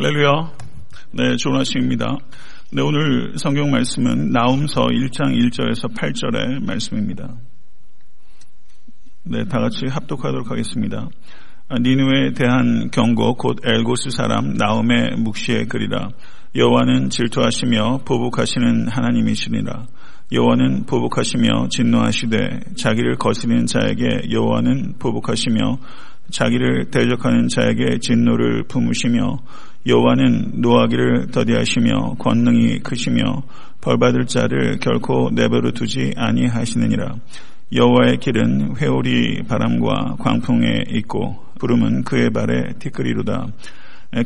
할렐루야. 0.00 0.52
네, 1.10 1.34
좋은 1.34 1.56
아침입니다. 1.56 2.18
네, 2.70 2.82
오늘 2.82 3.36
성경 3.36 3.72
말씀은 3.72 4.30
나움서 4.30 4.82
1장 4.82 5.34
1절에서 5.34 5.92
8절의 5.92 6.64
말씀입니다. 6.64 7.34
네, 9.24 9.44
다 9.46 9.58
같이 9.58 9.86
합독하도록 9.90 10.52
하겠습니다. 10.52 11.08
아, 11.66 11.78
니누에 11.80 12.34
대한 12.34 12.90
경고 12.92 13.34
곧 13.34 13.58
엘고스 13.64 14.10
사람 14.10 14.54
나움의 14.54 15.16
묵시에 15.16 15.64
그리라. 15.64 16.10
여호와는 16.54 17.10
질투하시며 17.10 18.02
보복하시는 18.04 18.86
하나님이시니라. 18.86 19.86
여호와는 20.30 20.86
보복하시며 20.86 21.70
진노하시되 21.70 22.60
자기를 22.76 23.16
거스리는 23.16 23.66
자에게 23.66 24.30
여호와는 24.30 24.98
보복하시며 25.00 25.78
자기를 26.30 26.90
대적하는 26.90 27.48
자에게 27.48 27.98
진노를 28.00 28.64
품으시며 28.64 29.38
여호와는 29.86 30.60
노하기를 30.60 31.28
더디하시며 31.30 32.16
권능이 32.18 32.80
크시며 32.80 33.42
벌받을 33.80 34.26
자를 34.26 34.78
결코 34.80 35.30
내버려 35.32 35.70
두지 35.70 36.12
아니하시느니라. 36.16 37.14
여호와의 37.72 38.18
길은 38.18 38.76
회오리 38.76 39.44
바람과 39.44 40.16
광풍에 40.18 40.84
있고 40.90 41.36
구름은 41.60 42.04
그의 42.04 42.30
발에 42.30 42.74
티끌이로다. 42.78 43.46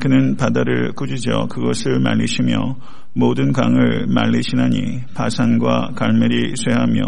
그는 0.00 0.36
바다를 0.36 0.92
꾸짖어 0.92 1.48
그것을 1.48 1.98
말리시며 1.98 2.76
모든 3.14 3.52
강을 3.52 4.06
말리시나니 4.06 5.02
바산과 5.14 5.92
갈멜이 5.96 6.54
쇠하며 6.56 7.02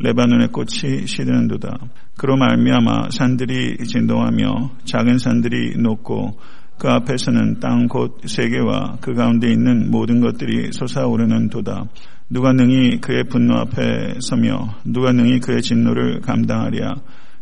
레바논의 0.00 0.48
꽃이 0.48 1.06
시드는도다. 1.06 1.78
그로 2.18 2.36
말미암아 2.36 3.10
산들이 3.10 3.78
진동하며 3.78 4.72
작은 4.84 5.18
산들이 5.18 5.78
녹고 5.78 6.36
그 6.76 6.88
앞에서는 6.88 7.60
땅 7.60 7.86
곧 7.86 8.20
세계와 8.26 8.98
그 9.00 9.14
가운데 9.14 9.50
있는 9.50 9.90
모든 9.90 10.20
것들이 10.20 10.70
솟아오르는 10.72 11.48
도다. 11.48 11.84
누가 12.28 12.52
능히 12.52 13.00
그의 13.00 13.24
분노 13.24 13.54
앞에 13.54 14.14
서며 14.20 14.74
누가 14.84 15.12
능히 15.12 15.38
그의 15.38 15.62
진노를 15.62 16.20
감당하랴. 16.20 16.96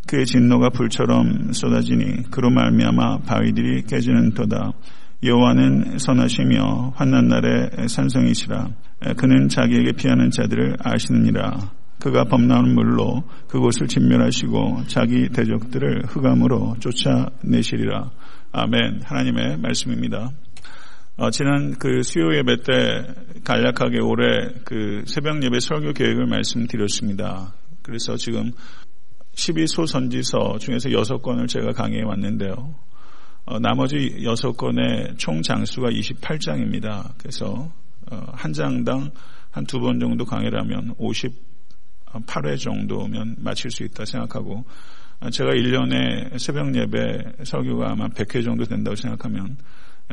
그의 0.06 0.27
진노가 0.27 0.69
불처럼 0.70 1.52
쏟아지니 1.52 2.30
그로 2.30 2.50
말미암아 2.50 3.20
바위들이 3.20 3.82
깨지는 3.82 4.34
도다. 4.34 4.72
여호와는 5.24 5.98
선하시며 5.98 6.92
환난 6.97 7.28
날에 7.28 7.88
산성이시라. 7.88 8.69
그는 9.16 9.48
자기에게 9.48 9.92
피하는 9.92 10.30
자들을 10.30 10.77
아시느니라. 10.80 11.85
그가 12.00 12.25
범나오는 12.25 12.75
물로 12.75 13.25
그곳을 13.48 13.89
진멸하시고 13.89 14.84
자기 14.86 15.28
대적들을 15.28 16.05
흑암으로 16.06 16.77
쫓아내시리라. 16.80 18.11
아멘. 18.53 19.03
하나님의 19.05 19.58
말씀입니다. 19.58 20.30
어, 21.16 21.30
지난 21.30 21.72
그 21.78 22.03
수요 22.03 22.36
예배 22.36 22.56
때 22.62 23.06
간략하게 23.44 24.00
올해 24.00 24.50
그 24.64 25.03
새벽 25.06 25.42
예배 25.42 25.61
설교 25.61 25.92
계획을 25.94 26.27
말씀드렸습니다. 26.27 27.55
그래서 27.83 28.16
지금 28.16 28.53
12소 29.34 29.86
선지서 29.86 30.58
중에서 30.58 30.91
6권을 30.91 31.48
제가 31.48 31.72
강의해 31.72 32.03
왔는데요. 32.03 32.75
어, 33.47 33.58
나머지 33.60 33.97
6권의 34.20 35.19
총 35.19 35.41
장수가 35.42 35.88
28장입니다. 35.91 37.12
그래서 37.19 37.70
어, 38.10 38.22
한 38.33 38.53
장당 38.53 39.10
한 39.50 39.64
두 39.64 39.81
번 39.81 39.98
정도 39.98 40.25
강의를 40.27 40.60
하면 40.60 40.94
58회 42.12 42.58
정도면 42.58 43.36
마칠 43.38 43.70
수 43.70 43.82
있다 43.84 44.04
생각하고 44.04 44.64
제가 45.30 45.50
1년에 45.50 46.38
새벽 46.38 46.74
예배 46.74 47.44
설교가 47.44 47.92
아마 47.92 48.08
100회 48.08 48.44
정도 48.44 48.64
된다고 48.64 48.94
생각하면 48.94 49.56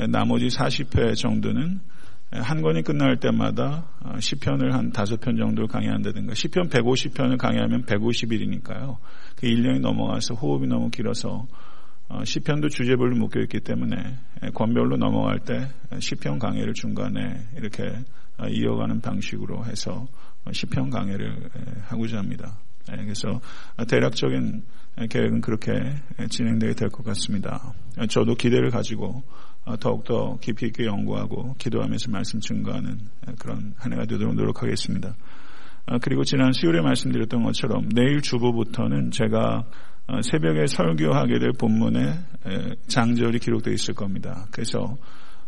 나머지 0.10 0.48
40회 0.48 1.16
정도는 1.16 1.80
한 2.32 2.62
권이 2.64 2.82
끝날 2.82 3.18
때마다 3.18 3.86
10편을 4.02 4.72
한 4.72 4.92
5편 4.92 5.38
정도를 5.38 5.68
강의한다든가 5.68 6.34
10편 6.34 6.70
150편을 6.72 7.38
강의하면 7.38 7.86
150일이니까요. 7.86 8.98
그 9.36 9.48
1년이 9.48 9.82
넘어가서 9.82 10.34
호흡이 10.34 10.68
너무 10.68 10.90
길어서 10.90 11.46
10편도 12.10 12.72
주제별로 12.72 13.16
묶여 13.16 13.40
있기 13.42 13.60
때문에 13.60 13.96
권별로 14.56 14.98
넘어갈 14.98 15.40
때 15.40 15.68
10편 15.92 16.40
강의를 16.40 16.74
중간에 16.74 17.46
이렇게 17.56 17.84
이어가는 18.50 19.02
방식으로 19.02 19.66
해서 19.66 20.08
10편 20.46 20.92
강의를 20.92 21.50
하고자 21.84 22.18
합니다. 22.18 22.58
그래서 22.86 23.40
대략적인 23.88 24.64
계획은 25.10 25.42
그렇게 25.42 25.72
진행되게 26.30 26.74
될 26.74 26.90
것 26.90 27.04
같습니다. 27.06 27.74
저도 28.10 28.36
기대를 28.36 28.70
가지고 28.70 29.24
더욱더 29.80 30.38
깊이 30.42 30.68
있게 30.68 30.86
연구하고 30.86 31.56
기도하면서 31.58 32.12
말씀 32.12 32.40
증거하는 32.40 33.00
그런 33.40 33.74
한 33.78 33.94
해가 33.94 34.06
되도록 34.06 34.36
노력하겠습니다. 34.36 35.16
그리고 36.02 36.24
지난 36.24 36.52
수요일에 36.52 36.82
말씀드렸던 36.82 37.44
것처럼 37.44 37.90
내일 37.90 38.22
주보부터는 38.22 39.12
제가 39.12 39.66
새벽에 40.22 40.68
설교하게 40.68 41.40
될 41.40 41.54
본문에 41.54 42.20
장절이 42.88 43.40
기록되어 43.40 43.74
있을 43.74 43.94
겁니다. 43.94 44.46
그래서 44.52 44.98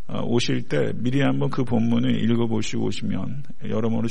오실 0.08 0.68
때 0.68 0.92
미리 0.94 1.20
한번 1.20 1.50
그 1.50 1.64
본문을 1.64 2.22
읽어보시고 2.24 2.84
오시면 2.84 3.42
여러모로 3.68 4.08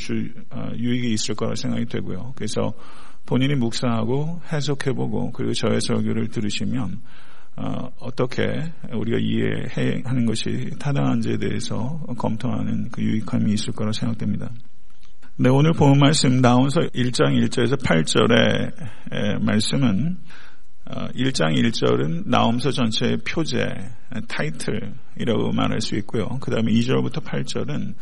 유익이 0.77 1.13
있을 1.13 1.35
거라 1.35 1.55
생각이 1.55 1.85
되고요. 1.85 2.33
그래서 2.35 2.73
본인이 3.25 3.55
묵상하고 3.55 4.41
해석해보고 4.51 5.31
그리고 5.31 5.53
저의 5.53 5.79
설교를 5.81 6.29
들으시면 6.29 7.01
어, 7.57 8.09
떻게 8.15 8.43
우리가 8.91 9.17
이해하는 9.17 10.25
것이 10.25 10.71
타당한지에 10.77 11.37
대해서 11.37 12.01
검토하는 12.17 12.89
그 12.91 13.01
유익함이 13.01 13.53
있을 13.53 13.73
거라 13.73 13.93
생각됩니다. 13.93 14.51
네, 15.37 15.49
오늘 15.49 15.71
본 15.73 15.99
말씀 15.99 16.41
나온서 16.41 16.81
1장 16.81 17.37
1절에서 17.41 17.81
8절의 17.81 19.41
말씀은 19.41 20.17
1장 20.85 21.45
어, 21.45 21.61
1절은 21.61 22.27
나옴서 22.27 22.71
전체의 22.71 23.17
표제, 23.27 23.65
타이틀이라고 24.27 25.51
말할 25.53 25.81
수 25.81 25.95
있고요. 25.95 26.27
그 26.39 26.51
다음에 26.51 26.71
2절부터 26.71 27.23
8절은 27.23 27.95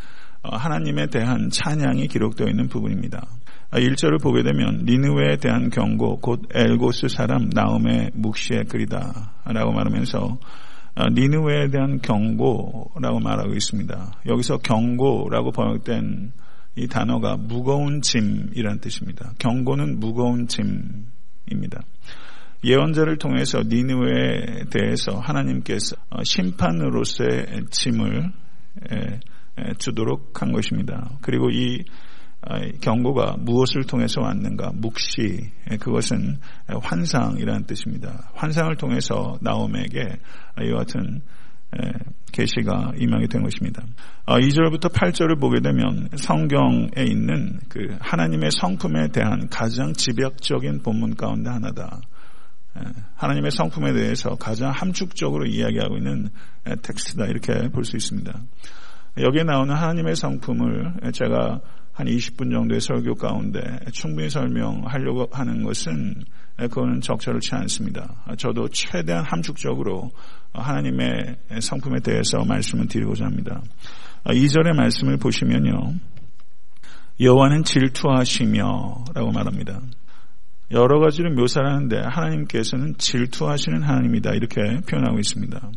어, 0.44 0.58
하나님에 0.58 1.08
대한 1.08 1.50
찬양이 1.50 2.08
기록되어 2.08 2.48
있는 2.48 2.68
부분입니다. 2.68 3.26
1절을 3.72 4.16
아, 4.16 4.24
보게 4.24 4.44
되면 4.44 4.84
니느웨에 4.86 5.38
대한 5.38 5.70
경고 5.70 6.20
곧 6.20 6.42
엘고스 6.54 7.08
사람 7.08 7.50
나움의 7.50 8.12
묵시에 8.14 8.64
그리다 8.70 9.34
라고 9.46 9.72
말하면서 9.72 10.38
아, 10.96 11.10
니느웨에 11.10 11.70
대한 11.70 12.00
경고라고 12.02 13.20
말하고 13.20 13.54
있습니다. 13.54 14.20
여기서 14.28 14.58
경고라고 14.58 15.52
번역된 15.52 16.34
이 16.76 16.88
단어가 16.88 17.38
무거운 17.38 18.02
짐이라는 18.02 18.80
뜻입니다. 18.80 19.32
경고는 19.40 20.00
무거운 20.00 20.48
짐입니다. 20.48 21.82
예언자를 22.64 23.18
통해서 23.18 23.62
니느웨에 23.64 24.66
대해서 24.72 25.20
하나님께서 25.20 25.96
어, 26.10 26.24
심판으로서의 26.24 27.66
짐을 27.70 28.32
주도록 29.78 30.42
한 30.42 30.52
것입니다. 30.52 31.12
그리고 31.22 31.50
이 31.52 31.84
경고가 32.82 33.38
무엇을 33.40 33.84
통해서 33.84 34.22
왔는가? 34.22 34.72
묵시. 34.74 35.52
그것은 35.80 36.38
환상이라는 36.68 37.66
뜻입니다. 37.66 38.32
환상을 38.34 38.76
통해서 38.78 39.38
나옴에게 39.42 40.18
이와 40.66 40.80
같은 40.80 41.22
계시가 42.32 42.94
임하게 42.98 43.28
된 43.28 43.44
것입니다. 43.44 43.84
2절부터 44.26 44.86
아, 44.86 44.90
8절을 44.90 45.40
보게 45.40 45.62
되면 45.62 46.10
성경에 46.16 46.90
있는 46.98 47.60
그 47.70 47.96
하나님의 48.00 48.50
성품에 48.60 49.10
대한 49.10 49.48
가장 49.50 49.94
집약적인 49.94 50.82
본문 50.82 51.16
가운데 51.16 51.50
하나다. 51.50 52.02
하나님의 53.16 53.52
성품에 53.52 53.94
대해서 53.94 54.36
가장 54.36 54.72
함축적으로 54.72 55.46
이야기하고 55.46 55.98
있는 55.98 56.30
텍스트다 56.64 57.26
이렇게 57.26 57.70
볼 57.70 57.84
수 57.86 57.96
있습니다. 57.96 58.34
여기에 59.20 59.44
나오는 59.44 59.76
하나님의 59.76 60.16
성품을 60.16 61.12
제가 61.14 61.62
한 61.92 62.08
20분 62.08 62.52
정도의 62.52 62.82
설교 62.82 63.14
가운데 63.16 63.62
충분히 63.92 64.30
설명하려고 64.30 65.30
하는 65.32 65.64
것은 65.64 66.24
그거는 66.58 67.02
적절치 67.02 67.54
않습니다. 67.54 68.24
저도 68.38 68.68
최대한 68.70 69.24
함축적으로 69.24 70.10
하나님의 70.54 71.38
성품에 71.62 72.00
대해서 72.00 72.44
말씀을 72.44 72.88
드리고자 72.88 73.26
합니다. 73.26 73.62
2절의 74.26 74.74
말씀을 74.76 75.18
보시면요. 75.18 75.94
여호와는 77.20 77.64
질투하시며 77.64 79.06
라고 79.14 79.32
말합니다. 79.32 79.80
여러 80.72 81.00
가지를 81.00 81.32
묘사하는데 81.36 81.98
하나님께서는 82.00 82.96
질투하시는 82.98 83.82
하나님이다 83.82 84.32
이렇게 84.32 84.62
표현하고 84.90 85.20
있습니다. 85.20 85.72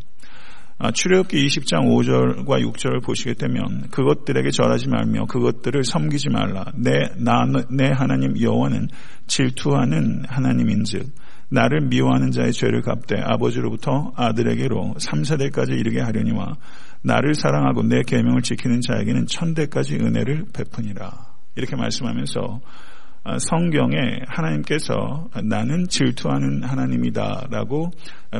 아, 0.78 0.90
출애굽기 0.90 1.46
20장 1.46 1.86
5절과 1.86 2.62
6절을 2.62 3.02
보시게 3.02 3.32
되면 3.34 3.88
그것들에게 3.90 4.50
절하지 4.50 4.88
말며 4.88 5.24
그것들을 5.24 5.84
섬기지 5.84 6.28
말라. 6.28 6.66
내, 6.74 7.08
나, 7.16 7.46
내 7.70 7.90
하나님 7.90 8.38
여호와는 8.38 8.88
질투하는 9.26 10.24
하나님인즉 10.28 11.06
나를 11.48 11.86
미워하는 11.88 12.30
자의 12.30 12.52
죄를 12.52 12.82
갚되 12.82 13.16
아버지로부터 13.22 14.12
아들에게로 14.16 14.96
3세대까지 14.98 15.78
이르게 15.78 16.00
하려니와 16.00 16.56
나를 17.02 17.34
사랑하고 17.34 17.82
내 17.84 18.02
계명을 18.02 18.42
지키는 18.42 18.82
자에게는 18.82 19.26
천대까지 19.26 19.94
은혜를 19.94 20.46
베푸니라. 20.52 21.10
이렇게 21.54 21.74
말씀하면서 21.74 22.40
아, 22.40 22.95
성경에 23.38 24.20
하나님께서 24.28 25.28
나는 25.42 25.88
질투하는 25.88 26.62
하나님이다라고 26.62 27.90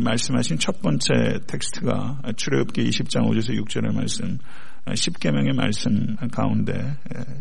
말씀하신 0.03 0.59
첫 0.59 0.81
번째 0.81 1.41
텍스트가 1.47 2.23
출애굽기 2.37 2.85
20장 2.85 3.29
5절에서 3.29 3.61
6절의 3.65 3.93
말씀 3.93 4.38
10계명의 4.87 5.55
말씀 5.55 6.17
가운데 6.31 6.97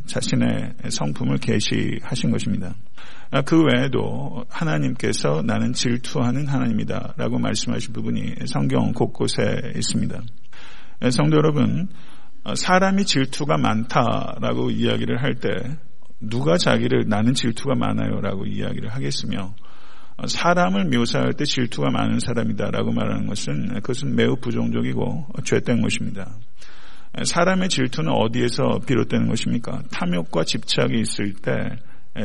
자신의 0.08 0.74
성품을 0.90 1.38
계시하신 1.38 2.32
것입니다. 2.32 2.74
아, 3.30 3.42
그 3.44 3.62
외에도 3.62 4.46
하나님께서 4.50 5.44
나는 5.46 5.74
질투하는 5.74 6.48
하나님이다라고 6.48 7.38
말씀하신 7.38 7.94
부분이 7.94 8.34
성경 8.48 8.92
곳곳에 8.94 9.44
있습니다. 9.76 10.20
성도 11.12 11.38
여러분, 11.38 11.90
사람이 12.56 13.06
질투가 13.06 13.58
많다라고 13.58 14.72
이야기를 14.72 15.22
할 15.22 15.36
때 15.36 15.50
누가 16.20 16.58
자기를 16.58 17.06
나는 17.08 17.34
질투가 17.34 17.76
많아요라고 17.76 18.46
이야기를 18.46 18.90
하겠으며 18.90 19.56
사람을 20.26 20.86
묘사할 20.86 21.34
때 21.34 21.44
질투가 21.44 21.90
많은 21.92 22.20
사람이다라고 22.20 22.92
말하는 22.94 23.28
것은 23.28 23.74
그것은 23.76 24.16
매우 24.16 24.38
부정적이고 24.38 25.28
죄된 25.44 25.82
것입니다. 25.82 26.32
사람의 27.24 27.70
질투는 27.70 28.12
어디에서 28.12 28.80
비롯되는 28.86 29.28
것입니까? 29.28 29.84
탐욕과 29.92 30.44
집착이 30.46 31.00
있을 31.00 31.34
때 31.34 31.52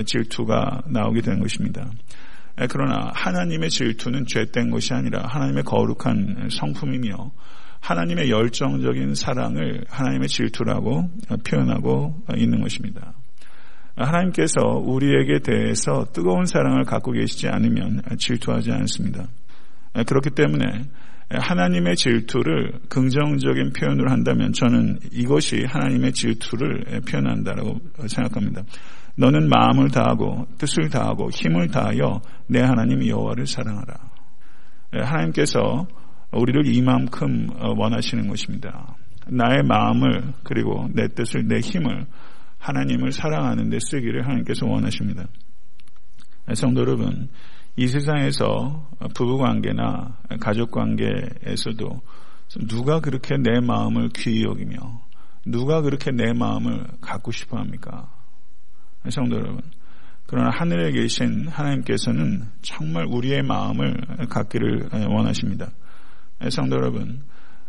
질투가 0.04 0.82
나오게 0.86 1.20
되는 1.20 1.40
것입니다. 1.40 1.90
그러나 2.68 3.10
하나님의 3.14 3.70
질투는 3.70 4.26
죄된 4.26 4.70
것이 4.70 4.92
아니라 4.94 5.24
하나님의 5.26 5.64
거룩한 5.64 6.48
성품이며 6.50 7.32
하나님의 7.80 8.30
열정적인 8.30 9.14
사랑을 9.14 9.84
하나님의 9.88 10.28
질투라고 10.28 11.10
표현하고 11.44 12.24
있는 12.36 12.60
것입니다. 12.60 13.14
하나님께서 13.96 14.60
우리에게 14.62 15.40
대해서 15.40 16.04
뜨거운 16.12 16.46
사랑을 16.46 16.84
갖고 16.84 17.12
계시지 17.12 17.48
않으면 17.48 18.02
질투하지 18.18 18.72
않습니다. 18.72 19.26
그렇기 20.06 20.30
때문에 20.30 20.64
하나님의 21.32 21.96
질투를 21.96 22.80
긍정적인 22.88 23.72
표현을 23.72 24.10
한다면 24.10 24.52
저는 24.52 24.98
이것이 25.12 25.64
하나님의 25.64 26.12
질투를 26.12 27.02
표현한다고 27.08 27.78
생각합니다. 28.06 28.62
너는 29.16 29.48
마음을 29.48 29.90
다하고 29.90 30.46
뜻을 30.58 30.88
다하고 30.88 31.30
힘을 31.30 31.68
다하여 31.68 32.20
내 32.48 32.60
하나님 32.60 33.06
여호와를 33.06 33.46
사랑하라. 33.46 33.94
하나님께서 34.92 35.86
우리를 36.32 36.66
이만큼 36.74 37.48
원하시는 37.76 38.26
것입니다. 38.28 38.96
나의 39.28 39.62
마음을 39.64 40.32
그리고 40.42 40.88
내 40.94 41.06
뜻을 41.08 41.46
내 41.46 41.58
힘을 41.58 42.06
하나님을 42.60 43.10
사랑하는 43.10 43.70
데 43.70 43.78
쓰기를 43.80 44.24
하나님께서 44.24 44.66
원하십니다. 44.66 45.26
성도 46.54 46.82
여러분, 46.82 47.28
이 47.76 47.88
세상에서 47.88 48.88
부부 49.14 49.38
관계나 49.38 50.18
가족 50.40 50.70
관계에서도 50.70 52.00
누가 52.68 53.00
그렇게 53.00 53.36
내 53.38 53.60
마음을 53.60 54.10
귀히 54.14 54.44
여기며 54.44 54.76
누가 55.46 55.80
그렇게 55.80 56.10
내 56.10 56.32
마음을 56.32 56.86
갖고 57.00 57.32
싶어 57.32 57.58
합니까? 57.58 58.12
성도 59.08 59.36
여러분, 59.36 59.62
그러나 60.26 60.50
하늘에 60.52 60.92
계신 60.92 61.48
하나님께서는 61.48 62.44
정말 62.60 63.06
우리의 63.08 63.42
마음을 63.42 63.96
갖기를 64.28 64.90
원하십니다. 65.08 65.70
성도 66.50 66.76
여러분, 66.76 67.22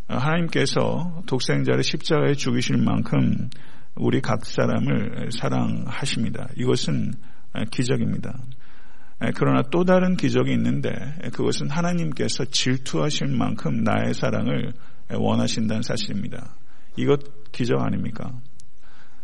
하나님께서 0.07 1.23
독생자를 1.27 1.83
십자가에 1.83 2.33
죽이실 2.33 2.77
만큼 2.77 3.49
우리 3.95 4.21
각 4.21 4.45
사람을 4.45 5.29
사랑하십니다. 5.31 6.49
이것은 6.57 7.13
기적입니다. 7.71 8.39
그러나 9.35 9.61
또 9.69 9.83
다른 9.83 10.15
기적이 10.15 10.53
있는데 10.53 10.89
그것은 11.33 11.69
하나님께서 11.69 12.45
질투하실 12.45 13.27
만큼 13.27 13.83
나의 13.83 14.13
사랑을 14.13 14.73
원하신다는 15.11 15.83
사실입니다. 15.83 16.55
이것 16.95 17.51
기적 17.51 17.79
아닙니까? 17.81 18.31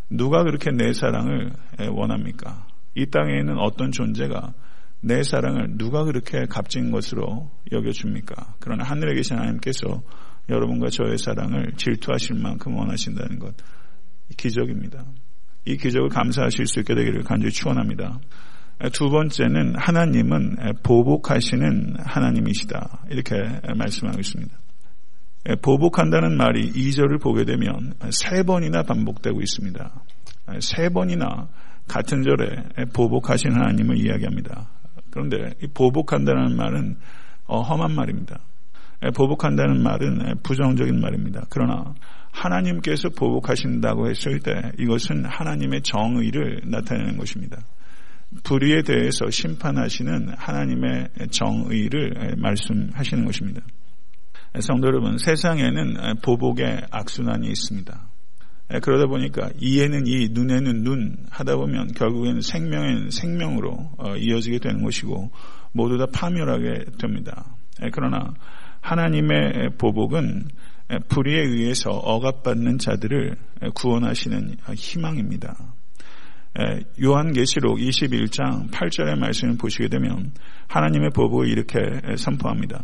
누가 0.09 0.43
그렇게 0.43 0.71
내 0.71 0.93
사랑을 0.93 1.51
원합니까? 1.91 2.67
이 2.95 3.05
땅에는 3.07 3.57
어떤 3.57 3.91
존재가 3.91 4.53
내 5.01 5.23
사랑을 5.23 5.77
누가 5.77 6.03
그렇게 6.03 6.45
값진 6.45 6.91
것으로 6.91 7.51
여겨줍니까? 7.71 8.55
그러나 8.59 8.83
하늘에 8.83 9.15
계신 9.15 9.37
하나님께서 9.37 10.01
여러분과 10.49 10.89
저의 10.89 11.17
사랑을 11.17 11.73
질투하실 11.75 12.35
만큼 12.35 12.75
원하신다는 12.75 13.39
것. 13.39 13.55
기적입니다. 14.35 15.06
이 15.65 15.77
기적을 15.77 16.09
감사하실 16.09 16.65
수 16.65 16.79
있게 16.79 16.95
되기를 16.95 17.24
간절히 17.24 17.51
축원합니다. 17.51 18.19
두 18.94 19.09
번째는 19.09 19.75
하나님은 19.77 20.57
보복하시는 20.83 21.95
하나님이시다. 22.00 23.06
이렇게 23.09 23.33
말씀하고 23.75 24.19
있습니다. 24.19 24.56
보복한다는 25.62 26.38
말이 26.38 26.71
2절을 26.71 27.21
보게 27.21 27.45
되면 27.45 27.94
세 28.12 28.44
번이나 28.44 28.83
반복되고 28.83 29.41
있습니다. 29.41 30.03
세 30.59 30.89
번이나 30.89 31.47
같은 31.88 32.24
절에 32.24 32.85
보복하신 32.94 33.51
하나님을 33.51 33.97
이야기합니다. 33.97 34.69
그런데 35.09 35.53
이 35.63 35.68
보복한다는 35.68 36.56
말은 36.56 36.97
험한 37.47 37.95
말입니다. 37.95 38.39
보복한다는 39.13 39.81
말은 39.83 40.38
부정적인 40.44 40.99
말입니다. 40.99 41.45
그러나 41.49 41.94
하나님께서 42.31 43.09
보복하신다고 43.09 44.09
했을 44.09 44.39
때 44.39 44.71
이것은 44.79 45.25
하나님의 45.25 45.81
정의를 45.81 46.61
나타내는 46.65 47.17
것입니다. 47.17 47.57
불의에 48.44 48.81
대해서 48.81 49.29
심판하시는 49.29 50.33
하나님의 50.38 51.09
정의를 51.31 52.35
말씀하시는 52.38 53.25
것입니다. 53.25 53.61
성도 54.59 54.88
여러분, 54.88 55.17
세상에는 55.17 56.17
보복의 56.23 56.88
악순환이 56.91 57.47
있습니다. 57.47 58.09
그러다 58.81 59.07
보니까 59.07 59.50
이에는 59.59 60.07
이, 60.07 60.29
눈에는 60.31 60.83
눈 60.83 61.15
하다 61.29 61.55
보면 61.55 61.93
결국에는 61.93 62.41
생명엔 62.41 63.11
생명으로 63.11 63.91
어, 63.97 64.15
이어지게 64.17 64.59
되는 64.59 64.83
것이고 64.83 65.31
모두 65.71 65.97
다 65.97 66.05
파멸하게 66.11 66.85
됩니다. 67.00 67.55
그러나 67.93 68.33
하나님의 68.88 69.72
보복은 69.78 70.45
불의에 71.10 71.42
의해서 71.42 71.89
억압받는 71.89 72.78
자들을 72.78 73.36
구원하시는 73.74 74.56
희망입니다. 74.75 75.58
요한계시록 77.03 77.79
21장 77.79 78.72
8절의 78.72 79.20
말씀을 79.20 79.58
보시게 79.58 79.89
되면 79.89 80.32
하나님의 80.67 81.10
보복을 81.10 81.50
이렇게 81.50 81.77
선포합니다. 82.15 82.82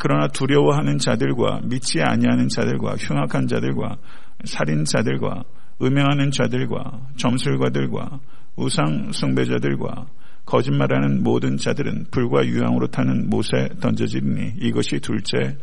그러나 0.00 0.26
두려워하는 0.26 0.98
자들과 0.98 1.60
믿지 1.62 2.02
아니하는 2.02 2.48
자들과 2.48 2.96
흉악한 2.96 3.46
자들과 3.46 3.96
살인자들과 4.44 5.44
음행하는 5.80 6.32
자들과 6.32 7.00
점술가들과 7.16 8.18
우상 8.56 9.12
숭배자들과 9.12 10.06
거짓말하는 10.44 11.22
모든 11.22 11.56
자들은 11.56 12.06
불과 12.10 12.44
유황으로 12.44 12.88
타는 12.88 13.30
못에 13.30 13.68
던져지니 13.80 14.54
이것이 14.60 15.00
둘째 15.00 15.56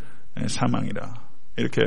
사망이라. 0.47 1.13
이렇게 1.57 1.81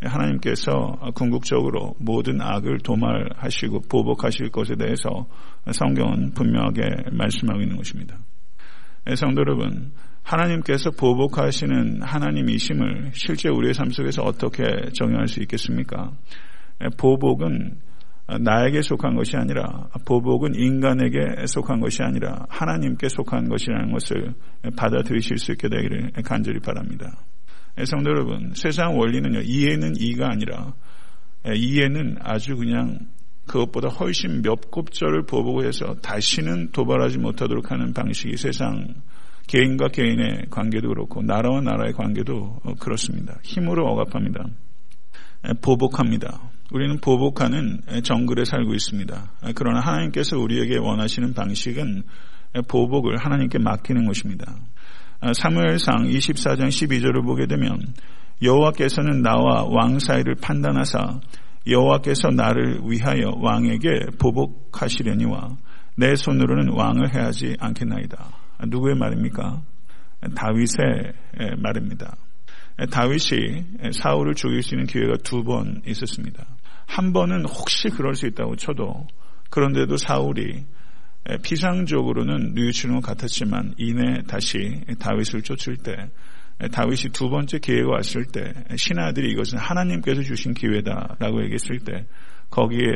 하나님께서 0.00 0.98
궁극적으로 1.14 1.94
모든 1.98 2.40
악을 2.40 2.78
도말하시고 2.78 3.82
보복하실 3.88 4.50
것에 4.50 4.74
대해서 4.76 5.26
성경은 5.70 6.32
분명하게 6.32 7.10
말씀하고 7.12 7.60
있는 7.60 7.76
것입니다. 7.76 8.18
성도 9.14 9.40
여러분, 9.40 9.92
하나님께서 10.22 10.90
보복하시는 10.92 12.02
하나님이심을 12.02 13.10
실제 13.14 13.48
우리의 13.48 13.74
삶 13.74 13.90
속에서 13.90 14.22
어떻게 14.22 14.64
정의할 14.94 15.28
수 15.28 15.40
있겠습니까? 15.40 16.12
보복은 16.98 17.78
나에게 18.40 18.82
속한 18.82 19.14
것이 19.16 19.36
아니라 19.36 19.88
보복은 20.04 20.54
인간에게 20.54 21.46
속한 21.46 21.80
것이 21.80 22.02
아니라 22.02 22.46
하나님께 22.48 23.08
속한 23.08 23.48
것이라는 23.48 23.92
것을 23.92 24.34
받아들이실 24.76 25.38
수 25.38 25.52
있게 25.52 25.68
되기를 25.68 26.12
간절히 26.24 26.60
바랍니다. 26.60 27.18
성도 27.84 28.10
여러분, 28.10 28.52
세상 28.54 28.98
원리는요, 28.98 29.40
이해는 29.40 29.94
이가 29.98 30.30
아니라 30.30 30.74
이해는 31.54 32.16
아주 32.20 32.56
그냥 32.56 32.98
그것보다 33.46 33.88
훨씬 33.88 34.42
몇 34.42 34.70
곱절을 34.70 35.24
보복해서 35.26 35.94
다시는 36.02 36.70
도발하지 36.70 37.18
못하도록 37.18 37.70
하는 37.70 37.92
방식이 37.92 38.36
세상 38.36 38.94
개인과 39.48 39.88
개인의 39.88 40.46
관계도 40.50 40.88
그렇고 40.88 41.22
나라와 41.22 41.60
나라의 41.60 41.92
관계도 41.94 42.60
그렇습니다. 42.78 43.38
힘으로 43.42 43.86
억압합니다. 43.90 44.46
보복합니다. 45.60 46.40
우리는 46.72 46.98
보복하는 47.00 47.80
정글에 48.02 48.44
살고 48.44 48.74
있습니다. 48.74 49.32
그러나 49.54 49.80
하나님께서 49.80 50.38
우리에게 50.38 50.78
원하시는 50.78 51.34
방식은 51.34 52.02
보복을 52.68 53.18
하나님께 53.18 53.58
맡기는 53.58 54.06
것입니다. 54.06 54.56
사무엘상 55.34 56.04
24장 56.04 56.68
12절을 56.68 57.24
보게 57.24 57.46
되면 57.46 57.78
여호와께서는 58.42 59.22
나와 59.22 59.64
왕 59.64 59.98
사이를 59.98 60.34
판단하사 60.40 61.20
여호와께서 61.66 62.30
나를 62.30 62.80
위하여 62.84 63.32
왕에게 63.36 64.06
보복하시려니와 64.18 65.56
내 65.96 66.16
손으로는 66.16 66.72
왕을 66.72 67.14
해하지 67.14 67.56
않겠나이다. 67.60 68.30
누구의 68.68 68.96
말입니까? 68.96 69.62
다윗의 70.34 71.12
말입니다. 71.58 72.16
다윗이 72.90 73.92
사울을 73.92 74.34
죽일 74.34 74.62
수 74.62 74.74
있는 74.74 74.86
기회가 74.86 75.14
두 75.22 75.44
번 75.44 75.82
있었습니다. 75.86 76.44
한 76.86 77.12
번은 77.12 77.44
혹시 77.46 77.88
그럴 77.88 78.14
수 78.14 78.26
있다고 78.26 78.56
쳐도 78.56 79.06
그런데도 79.50 79.96
사울이 79.96 80.64
피상적으로는 81.42 82.54
뉘우치는 82.54 82.96
것 82.96 83.06
같았지만 83.06 83.74
이내 83.78 84.22
다시 84.26 84.82
다윗을 84.98 85.42
쫓을 85.42 85.76
때 85.76 86.10
다윗이 86.72 87.12
두 87.12 87.28
번째 87.28 87.58
기회가 87.58 87.90
왔을 87.90 88.24
때 88.24 88.52
신하들이 88.76 89.30
이것은 89.32 89.58
하나님께서 89.58 90.22
주신 90.22 90.54
기회다라고 90.54 91.42
얘기했을 91.44 91.78
때 91.80 92.06
거기에 92.50 92.86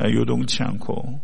요동치 0.00 0.62
않고 0.62 1.20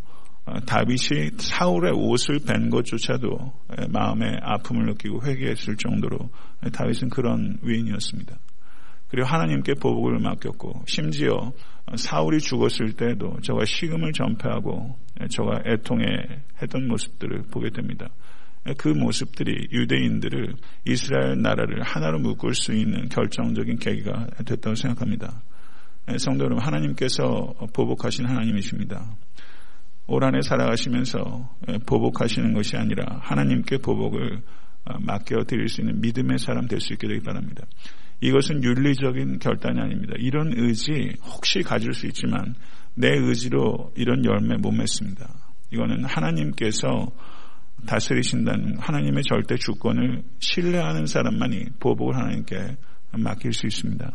다윗이 0.67 1.39
사울의 1.39 1.93
옷을 1.93 2.39
벤 2.47 2.71
것조차도 2.71 3.53
마음의 3.89 4.39
아픔을 4.43 4.87
느끼고 4.87 5.23
회개했을 5.25 5.77
정도로 5.77 6.31
다윗은 6.73 7.09
그런 7.09 7.59
위인이었습니다. 7.63 8.39
그리고 9.09 9.27
하나님께 9.27 9.75
보복을 9.75 10.19
맡겼고 10.19 10.85
심지어 10.87 11.53
사울이 11.95 12.41
죽었을 12.41 12.95
때도 12.95 13.39
저가 13.43 13.65
식음을 13.65 14.13
전폐하고 14.13 14.99
저가 15.31 15.63
애통해 15.67 16.07
했던 16.61 16.89
모습들을 16.89 17.45
보게 17.51 17.71
됩니다. 17.71 18.09
그 18.77 18.89
모습들이 18.89 19.69
유대인들을 19.71 20.55
이스라엘 20.87 21.41
나라를 21.41 21.83
하나로 21.83 22.19
묶을 22.19 22.55
수 22.55 22.73
있는 22.73 23.09
결정적인 23.09 23.79
계기가 23.79 24.27
됐다고 24.45 24.75
생각합니다. 24.75 25.43
성도 26.19 26.45
여러분, 26.45 26.65
하나님께서 26.65 27.55
보복하신 27.73 28.27
하나님이십니다. 28.27 29.17
올 30.09 30.25
한해 30.25 30.41
살아가시면서 30.43 31.57
보복하시는 31.87 32.53
것이 32.53 32.77
아니라 32.77 33.21
하나님께 33.23 33.79
보복을 33.79 34.41
맡겨 35.01 35.45
드릴 35.45 35.69
수 35.69 35.81
있는 35.81 36.01
믿음의 36.01 36.39
사람 36.39 36.67
될 36.67 36.81
수 36.81 36.93
있게 36.93 37.07
되기 37.09 37.21
바랍니다. 37.21 37.67
이것은 38.21 38.63
윤리적인 38.63 39.39
결단이 39.39 39.81
아닙니다. 39.81 40.15
이런 40.19 40.53
의지 40.57 41.13
혹시 41.23 41.61
가질 41.61 41.93
수 41.93 42.07
있지만 42.07 42.55
내 42.95 43.09
의지로 43.09 43.93
이런 43.95 44.25
열매 44.25 44.57
못 44.57 44.73
맺습니다. 44.73 45.29
이거는 45.71 46.05
하나님께서 46.05 47.11
다스리신다는 47.87 48.79
하나님의 48.79 49.23
절대 49.29 49.57
주권을 49.57 50.23
신뢰하는 50.39 51.07
사람만이 51.07 51.67
보복을 51.79 52.17
하나님께 52.17 52.77
맡길 53.13 53.53
수 53.53 53.67
있습니다. 53.67 54.11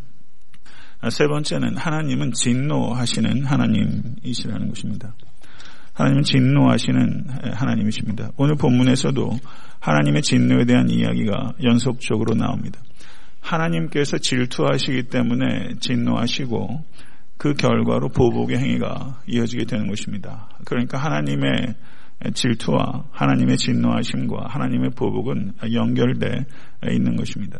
세 1.09 1.27
번째는 1.27 1.77
하나님은 1.77 2.31
진노하시는 2.33 3.45
하나님이시라는 3.45 4.67
것입니다. 4.67 5.15
하나님은 5.93 6.23
진노하시는 6.23 7.25
하나님이십니다. 7.53 8.31
오늘 8.37 8.55
본문에서도 8.55 9.31
하나님의 9.79 10.21
진노에 10.21 10.65
대한 10.65 10.89
이야기가 10.89 11.53
연속적으로 11.63 12.35
나옵니다. 12.35 12.79
하나님께서 13.41 14.17
질투하시기 14.17 15.03
때문에 15.03 15.75
진노하시고 15.79 16.85
그 17.37 17.53
결과로 17.53 18.09
보복의 18.09 18.57
행위가 18.57 19.21
이어지게 19.27 19.65
되는 19.65 19.87
것입니다. 19.87 20.49
그러니까 20.65 20.99
하나님의 20.99 21.75
질투와 22.33 23.05
하나님의 23.11 23.57
진노하심과 23.57 24.45
하나님의 24.47 24.91
보복은 24.91 25.53
연결돼 25.73 26.45
있는 26.91 27.15
것입니다. 27.15 27.57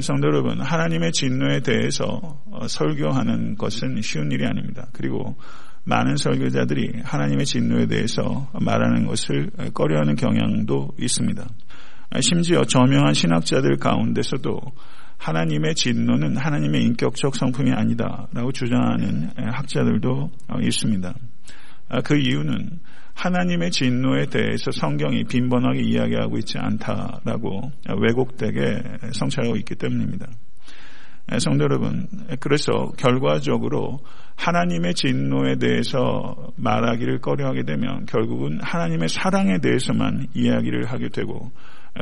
성도 0.00 0.26
여러분, 0.26 0.60
하나님의 0.60 1.12
진노에 1.12 1.60
대해서 1.60 2.42
설교하는 2.66 3.56
것은 3.56 4.00
쉬운 4.00 4.32
일이 4.32 4.44
아닙니다. 4.44 4.88
그리고 4.92 5.36
많은 5.84 6.16
설교자들이 6.16 7.02
하나님의 7.04 7.44
진노에 7.44 7.86
대해서 7.86 8.50
말하는 8.60 9.06
것을 9.06 9.50
꺼려하는 9.74 10.16
경향도 10.16 10.94
있습니다. 10.98 11.46
심지어 12.20 12.62
저명한 12.64 13.14
신학자들 13.14 13.76
가운데서도 13.76 14.60
하나님의 15.22 15.76
진노는 15.76 16.36
하나님의 16.36 16.82
인격적 16.82 17.36
성품이 17.36 17.70
아니다라고 17.70 18.50
주장하는 18.50 19.30
학자들도 19.36 20.30
있습니다. 20.60 21.14
그 22.04 22.16
이유는 22.16 22.80
하나님의 23.14 23.70
진노에 23.70 24.26
대해서 24.26 24.72
성경이 24.72 25.24
빈번하게 25.24 25.82
이야기하고 25.82 26.38
있지 26.38 26.58
않다라고 26.58 27.70
왜곡되게 28.00 28.82
성찰하고 29.12 29.56
있기 29.58 29.76
때문입니다. 29.76 30.26
성도 31.38 31.64
여러분, 31.64 32.08
그래서 32.40 32.90
결과적으로 32.98 34.00
하나님의 34.36 34.94
진노에 34.94 35.56
대해서 35.56 36.52
말하기를 36.56 37.20
꺼려하게 37.20 37.62
되면 37.62 38.06
결국은 38.06 38.58
하나님의 38.60 39.08
사랑에 39.08 39.58
대해서만 39.58 40.26
이야기를 40.34 40.86
하게 40.86 41.10
되고 41.10 41.52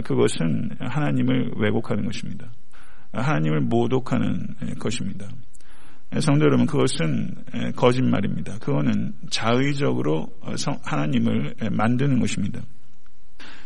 그것은 0.05 0.71
하나님을 0.79 1.53
왜곡하는 1.57 2.07
것입니다. 2.07 2.47
하나님을 3.13 3.61
모독하는 3.61 4.47
것입니다. 4.79 5.29
성도 6.21 6.45
여러분, 6.45 6.67
그것은 6.67 7.35
거짓말입니다. 7.77 8.59
그거는 8.59 9.13
자의적으로 9.31 10.29
하나님을 10.83 11.55
만드는 11.71 12.19
것입니다. 12.19 12.61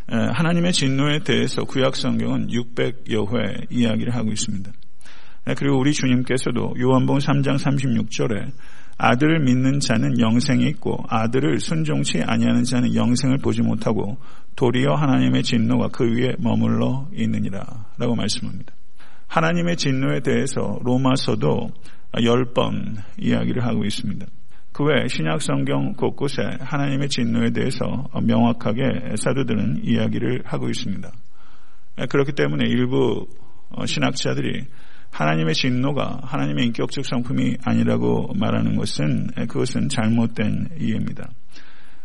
하나님의 0.06 0.72
진노에 0.72 1.20
대해서 1.20 1.64
구약 1.64 1.96
성경은 1.96 2.48
600여 2.48 3.34
회 3.34 3.66
이야기를 3.70 4.14
하고 4.14 4.30
있습니다. 4.30 4.70
그리고 5.56 5.78
우리 5.78 5.92
주님께서도 5.92 6.74
요한복음 6.78 7.18
3장 7.18 7.58
36절에 7.58 8.52
아들을 8.96 9.40
믿는 9.40 9.80
자는 9.80 10.20
영생이 10.20 10.66
있고 10.68 11.02
아들을 11.08 11.58
순종치 11.60 12.22
아니하는 12.22 12.64
자는 12.64 12.94
영생을 12.94 13.38
보지 13.38 13.62
못하고 13.62 14.18
도리어 14.56 14.94
하나님의 14.94 15.42
진노가 15.42 15.88
그 15.88 16.04
위에 16.04 16.34
머물러 16.38 17.08
있느니라 17.14 17.86
라고 17.98 18.14
말씀합니다. 18.14 18.72
하나님의 19.26 19.76
진노에 19.76 20.20
대해서 20.20 20.78
로마서도 20.82 21.68
10번 22.12 22.96
이야기를 23.18 23.64
하고 23.64 23.84
있습니다. 23.84 24.26
그 24.72 24.82
외 24.82 25.06
신약 25.06 25.40
성경 25.40 25.92
곳곳에 25.92 26.42
하나님의 26.60 27.08
진노에 27.08 27.50
대해서 27.50 27.84
명확하게 28.20 29.14
사도들은 29.16 29.84
이야기를 29.84 30.42
하고 30.44 30.68
있습니다. 30.68 31.08
그렇기 32.08 32.32
때문에 32.32 32.68
일부 32.68 33.28
신학자들이 33.86 34.64
하나님의 35.12 35.54
진노가 35.54 36.22
하나님의 36.24 36.66
인격적 36.66 37.06
성품이 37.06 37.58
아니라고 37.62 38.32
말하는 38.34 38.74
것은 38.74 39.28
그것은 39.48 39.88
잘못된 39.88 40.70
이해입니다. 40.80 41.30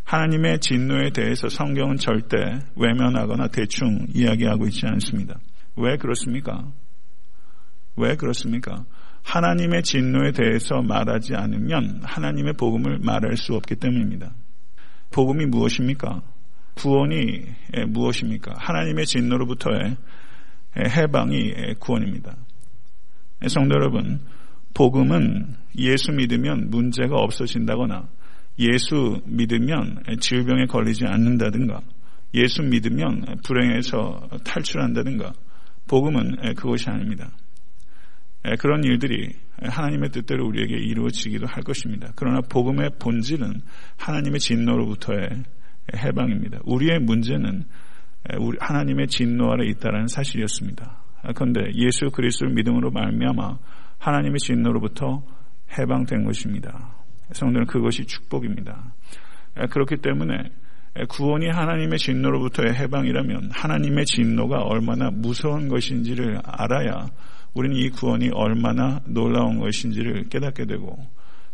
하나님의 0.03 0.59
진노에 0.59 1.09
대해서 1.09 1.49
성경은 1.49 1.97
절대 1.97 2.37
외면하거나 2.75 3.47
대충 3.47 4.05
이야기하고 4.13 4.67
있지 4.67 4.85
않습니다. 4.85 5.39
왜 5.75 5.97
그렇습니까? 5.97 6.71
왜 7.99 8.15
그렇습니까? 8.15 8.85
하나님의 9.23 9.83
진노에 9.83 10.31
대해서 10.31 10.81
말하지 10.81 11.35
않으면 11.35 12.01
하나님의 12.03 12.53
복음을 12.53 12.99
말할 12.99 13.37
수 13.37 13.53
없기 13.53 13.75
때문입니다. 13.75 14.33
복음이 15.11 15.45
무엇입니까? 15.47 16.21
구원이 16.75 17.45
무엇입니까? 17.87 18.53
하나님의 18.57 19.05
진노로부터의 19.05 19.97
해방이 20.77 21.75
구원입니다. 21.79 22.37
성도 23.47 23.75
여러분, 23.75 24.19
복음은 24.73 25.55
예수 25.77 26.11
믿으면 26.11 26.69
문제가 26.69 27.17
없어진다거나 27.17 28.07
예수 28.59 29.21
믿으면 29.25 30.03
질병에 30.19 30.65
걸리지 30.65 31.05
않는다든가 31.05 31.81
예수 32.35 32.61
믿으면 32.61 33.39
불행에서 33.45 34.29
탈출한다든가 34.45 35.33
복음은 35.87 36.53
그것이 36.55 36.89
아닙니다. 36.89 37.31
그런 38.59 38.83
일들이 38.83 39.33
하나님의 39.61 40.11
뜻대로 40.11 40.47
우리에게 40.47 40.75
이루어지기도 40.75 41.45
할 41.45 41.63
것입니다. 41.63 42.11
그러나 42.15 42.39
복음의 42.41 42.91
본질은 42.99 43.61
하나님의 43.97 44.39
진노로부터의 44.39 45.43
해방입니다. 45.95 46.59
우리의 46.63 46.99
문제는 46.99 47.63
하나님의 48.59 49.07
진노 49.07 49.51
아래 49.51 49.67
있다는 49.67 50.07
사실이었습니다. 50.07 51.03
그런데 51.35 51.61
예수 51.75 52.09
그리스도를 52.11 52.53
믿음으로 52.53 52.91
말미암아 52.91 53.57
하나님의 53.97 54.39
진노로부터 54.39 55.23
해방된 55.77 56.23
것입니다. 56.23 56.95
성도는 57.33 57.67
그것이 57.67 58.05
축복입니다. 58.05 58.93
그렇기 59.69 59.97
때문에 59.97 60.35
구원이 61.09 61.47
하나님의 61.47 61.99
진노로부터의 61.99 62.75
해방이라면 62.75 63.51
하나님의 63.51 64.05
진노가 64.05 64.61
얼마나 64.61 65.11
무서운 65.11 65.67
것인지를 65.67 66.39
알아야 66.43 67.07
우리는 67.53 67.75
이 67.75 67.89
구원이 67.89 68.29
얼마나 68.33 69.01
놀라운 69.05 69.59
것인지를 69.59 70.29
깨닫게 70.29 70.65
되고 70.65 70.97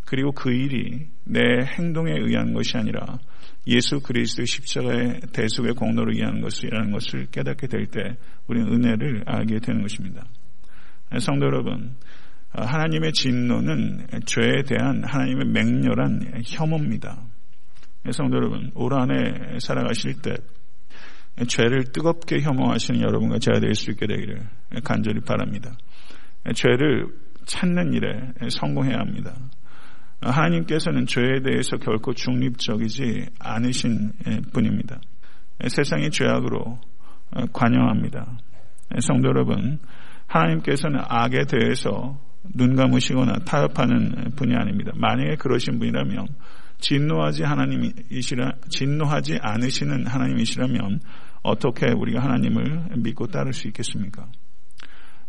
그리고 0.06 0.32
그 0.32 0.52
일이 0.52 1.08
내 1.24 1.40
행동에 1.66 2.12
의한 2.12 2.54
것이 2.54 2.78
아니라 2.78 3.20
예수 3.68 4.00
그리스도의 4.00 4.46
십자가의 4.46 5.22
대속의 5.34 5.74
공로로 5.74 6.14
의한 6.14 6.42
것이라는 6.42 6.92
것을 6.92 7.26
깨닫게 7.32 7.68
될 7.68 7.88
때 7.88 8.16
우리는 8.48 8.72
은혜를 8.72 9.24
알게 9.26 9.60
되는 9.60 9.82
것입니다. 9.82 10.24
성도 11.20 11.48
여러분, 11.48 11.96
하나님의 12.52 13.14
진노는 13.14 14.08
죄에 14.26 14.64
대한 14.68 15.04
하나님의 15.04 15.48
맹렬한 15.48 16.44
혐오입니다. 16.46 17.24
성도 18.12 18.38
여러분, 18.38 18.72
올 18.76 18.94
한해 18.94 19.60
살아가실 19.60 20.22
때 20.22 20.36
죄를 21.48 21.84
뜨겁게 21.92 22.42
혐오하시는 22.42 23.02
여러분과 23.02 23.40
제가 23.40 23.60
될 23.60 23.76
수 23.76 23.92
있게 23.92 24.08
되기를 24.08 24.42
간절히 24.84 25.20
바랍니다. 25.22 25.72
죄를 26.54 27.08
찾는 27.46 27.94
일에 27.94 28.32
성공해야 28.50 29.00
합니다. 29.00 29.36
하나님께서는 30.22 31.06
죄에 31.06 31.42
대해서 31.44 31.78
결코 31.78 32.14
중립적이지 32.14 33.28
않으신 33.40 34.14
분입니다. 34.54 35.00
세상의 35.68 36.10
죄악으로 36.12 36.80
관여합니다. 37.52 38.38
성도 39.02 39.28
여러분, 39.30 39.80
하나님께서는 40.28 41.02
악에 41.04 41.46
대해서 41.50 42.20
눈 42.54 42.76
감으시거나 42.76 43.40
타협하는 43.46 44.32
분이 44.36 44.56
아닙니다. 44.56 44.92
만약에 44.96 45.36
그러신 45.36 45.80
분이라면 45.80 46.28
진노하지 46.80 47.44
하나님이시라 47.44 48.52
진노하지 48.70 49.40
않으시는 49.42 50.08
하나님이시라면 50.08 51.00
어떻게 51.44 51.92
우리가 51.92 52.24
하나님을 52.24 52.98
믿고 52.98 53.28
따를 53.28 53.54
수 53.54 53.68
있겠습니까? 53.68 54.28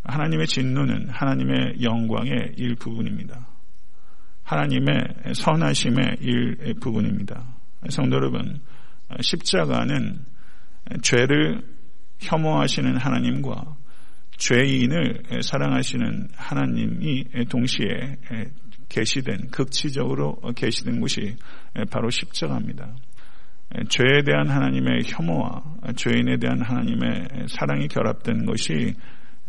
하나님의 0.05 0.47
진노는 0.47 1.09
하나님의 1.11 1.83
영광의 1.83 2.55
일부분입니다. 2.57 3.47
하나님의 4.45 4.99
선하심의 5.35 6.19
일부분입니다. 6.21 7.45
성도 7.91 8.17
여러분, 8.17 8.61
십자가는 9.21 10.21
죄를 11.03 11.63
혐오하시는 12.21 12.97
하나님과 12.97 13.77
죄인을 14.39 15.43
사랑하시는 15.43 16.29
하나님이 16.37 17.25
동시에 17.49 18.17
계시된 18.97 19.51
극치적으로 19.51 20.41
계시된 20.57 21.01
곳이 21.01 21.37
바로 21.91 22.09
십자가입니다. 22.09 22.97
죄에 23.91 24.23
대한 24.25 24.49
하나님의 24.49 25.03
혐오와 25.05 25.63
죄인에 25.97 26.39
대한 26.39 26.63
하나님의 26.63 27.47
사랑이 27.49 27.89
결합된 27.89 28.47
것이 28.47 28.95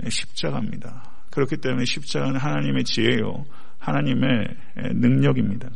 십자가입니다. 0.06 1.13
그렇기 1.32 1.58
때문에 1.58 1.86
십자가는 1.86 2.38
하나님의 2.38 2.84
지혜요, 2.84 3.46
하나님의 3.80 4.48
능력입니다. 4.96 5.70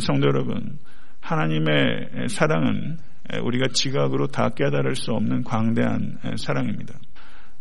성도 0.00 0.28
여러분, 0.28 0.78
하나님의 1.20 2.28
사랑은 2.30 2.96
우리가 3.42 3.66
지각으로 3.74 4.28
다 4.28 4.48
깨달을 4.48 4.96
수 4.96 5.12
없는 5.12 5.44
광대한 5.44 6.18
사랑입니다. 6.38 6.94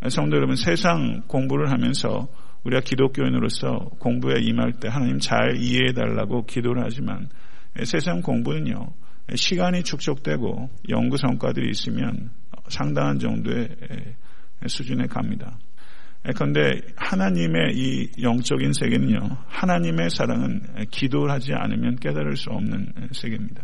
성도 0.09 0.37
여러분, 0.37 0.55
세상 0.55 1.23
공부를 1.27 1.69
하면서 1.69 2.27
우리가 2.63 2.81
기독교인으로서 2.81 3.89
공부에 3.99 4.41
임할 4.41 4.73
때 4.73 4.87
하나님 4.87 5.19
잘 5.19 5.57
이해해 5.57 5.93
달라고 5.93 6.45
기도를 6.45 6.83
하지만 6.83 7.29
세상 7.83 8.21
공부는요, 8.21 8.87
시간이 9.33 9.83
축적되고 9.83 10.69
연구 10.89 11.17
성과들이 11.17 11.69
있으면 11.69 12.29
상당한 12.67 13.17
정도의 13.17 13.69
수준에 14.67 15.07
갑니다. 15.07 15.57
그런데 16.35 16.81
하나님의 16.97 17.73
이 17.73 18.11
영적인 18.21 18.73
세계는요, 18.73 19.37
하나님의 19.47 20.09
사랑은 20.11 20.61
기도를 20.91 21.31
하지 21.31 21.53
않으면 21.53 21.95
깨달을 21.95 22.35
수 22.35 22.51
없는 22.51 22.93
세계입니다. 23.11 23.63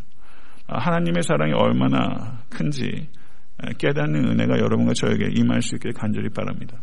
하나님의 0.66 1.22
사랑이 1.22 1.54
얼마나 1.54 2.42
큰지 2.50 3.10
깨닫는 3.78 4.26
은혜가 4.30 4.58
여러분과 4.58 4.94
저에게 4.94 5.30
임할 5.36 5.62
수 5.62 5.76
있게 5.76 5.92
간절히 5.92 6.30
바랍니다. 6.30 6.82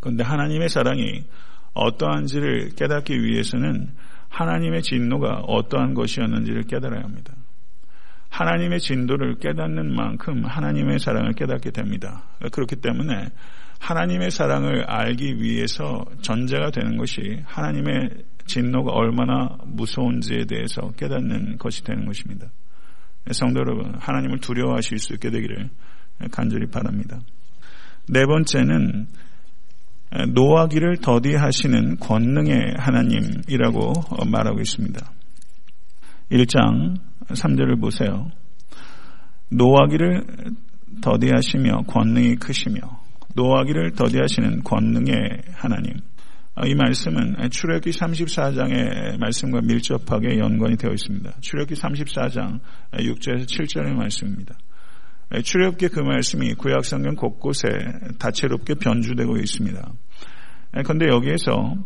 그런데 0.00 0.24
하나님의 0.24 0.68
사랑이 0.68 1.24
어떠한지를 1.74 2.70
깨닫기 2.70 3.22
위해서는 3.22 3.90
하나님의 4.28 4.82
진노가 4.82 5.42
어떠한 5.46 5.94
것이었는지를 5.94 6.64
깨달아야 6.64 7.02
합니다. 7.02 7.34
하나님의 8.30 8.80
진도를 8.80 9.38
깨닫는 9.38 9.94
만큼 9.94 10.44
하나님의 10.44 11.00
사랑을 11.00 11.32
깨닫게 11.32 11.72
됩니다. 11.72 12.24
그렇기 12.52 12.76
때문에 12.76 13.28
하나님의 13.80 14.30
사랑을 14.30 14.84
알기 14.84 15.42
위해서 15.42 16.04
전제가 16.22 16.70
되는 16.70 16.96
것이 16.96 17.42
하나님의 17.44 18.10
진노가 18.46 18.92
얼마나 18.92 19.56
무서운지에 19.64 20.44
대해서 20.44 20.92
깨닫는 20.92 21.58
것이 21.58 21.82
되는 21.82 22.04
것입니다. 22.04 22.48
성도 23.32 23.60
여러분, 23.60 23.94
하나님을 23.98 24.38
두려워하실 24.40 24.98
수 24.98 25.14
있게 25.14 25.30
되기를 25.30 25.68
간절히 26.30 26.66
바랍니다. 26.66 27.20
네 28.08 28.24
번째는 28.26 29.06
노하기를 30.34 30.98
더디하시는 30.98 31.98
권능의 31.98 32.74
하나님이라고 32.78 33.92
말하고 34.26 34.60
있습니다. 34.60 35.12
1장 36.32 36.96
3절을 37.28 37.80
보세요. 37.80 38.30
노하기를 39.50 40.24
더디하시며 41.00 41.82
권능이 41.86 42.36
크시며 42.36 42.80
노하기를 43.34 43.92
더디하시는 43.92 44.64
권능의 44.64 45.14
하나님. 45.54 45.94
이 46.66 46.74
말씀은 46.74 47.48
출애기 47.50 47.90
34장의 47.90 49.18
말씀과 49.18 49.60
밀접하게 49.62 50.38
연관이 50.38 50.76
되어 50.76 50.90
있습니다. 50.90 51.32
출애기 51.40 51.74
34장 51.74 52.60
6절에서 52.92 53.46
7절의 53.46 53.94
말씀입니다. 53.94 54.56
출애굽기 55.42 55.88
그 55.88 56.00
말씀이 56.00 56.54
구약 56.54 56.84
성경 56.84 57.14
곳곳에 57.14 57.68
다채롭게 58.18 58.74
변주되고 58.74 59.36
있습니다. 59.36 59.92
그런데 60.84 61.06
여기에서 61.08 61.76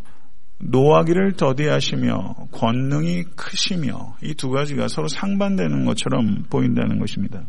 노하기를 0.60 1.32
더디하시며 1.32 2.48
권능이 2.52 3.24
크시며 3.36 4.16
이 4.22 4.34
두 4.34 4.50
가지가 4.50 4.88
서로 4.88 5.08
상반되는 5.08 5.84
것처럼 5.84 6.44
보인다는 6.48 6.98
것입니다. 6.98 7.42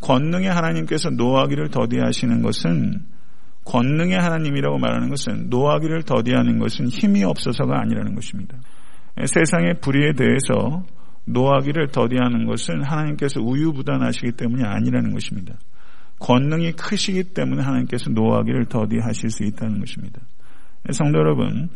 권능의 0.00 0.50
하나님께서 0.50 1.10
노하기를 1.10 1.68
더디하시는 1.70 2.42
것은 2.42 3.04
권능의 3.64 4.18
하나님이라고 4.18 4.78
말하는 4.78 5.08
것은 5.08 5.48
노하기를 5.48 6.02
더디하는 6.02 6.58
것은 6.58 6.88
힘이 6.88 7.24
없어서가 7.24 7.80
아니라는 7.80 8.14
것입니다. 8.14 8.58
세상의 9.16 9.80
불의에 9.80 10.12
대해서 10.12 10.84
노하기를 11.26 11.88
더디하는 11.88 12.46
것은 12.46 12.82
하나님께서 12.82 13.40
우유부단하시기 13.40 14.32
때문이 14.32 14.64
아니라는 14.64 15.12
것입니다. 15.12 15.54
권능이 16.18 16.72
크시기 16.72 17.24
때문에 17.24 17.62
하나님께서 17.62 18.10
노하기를 18.10 18.66
더디하실 18.66 19.30
수 19.30 19.44
있다는 19.44 19.80
것입니다. 19.80 20.20
성도 20.92 21.18
여러분, 21.18 21.68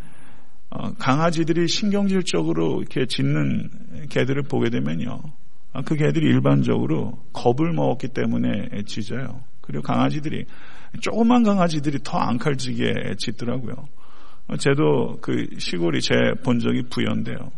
어, 0.71 0.93
강아지들이 0.95 1.67
신경질적으로 1.67 2.81
이렇게 2.81 3.07
짖는 3.07 3.71
개들을 4.11 4.43
보게 4.43 4.69
되면요. 4.71 5.21
아, 5.73 5.83
그 5.83 5.97
개들이 5.97 6.27
일반적으로 6.27 7.19
겁을 7.33 7.73
먹었기 7.73 8.09
때문에 8.09 8.83
짖어요. 8.87 9.41
그리고 9.63 9.83
강아지들이 9.83 10.45
조그만 11.01 11.43
강아지들이 11.43 11.99
더 12.05 12.19
앙칼지게 12.19 13.15
짖더라고요. 13.19 13.75
어, 14.49 14.57
저도 14.57 15.19
그 15.21 15.47
시골이 15.59 16.01
제 16.01 16.15
본 16.43 16.59
적이 16.59 16.83
부연데요. 16.91 17.51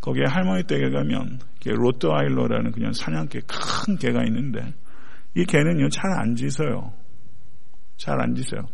거기에 0.00 0.24
할머니 0.28 0.64
댁에 0.64 0.90
가면 0.90 1.40
로트아일러라는 1.64 2.72
그냥 2.72 2.92
사냥개 2.92 3.40
큰 3.46 3.96
개가 3.96 4.24
있는데 4.24 4.72
이 5.34 5.44
개는요 5.44 5.88
잘 5.90 6.10
안 6.18 6.34
짖어요. 6.36 6.92
잘 7.96 8.20
안 8.20 8.34
짖어요. 8.34 8.66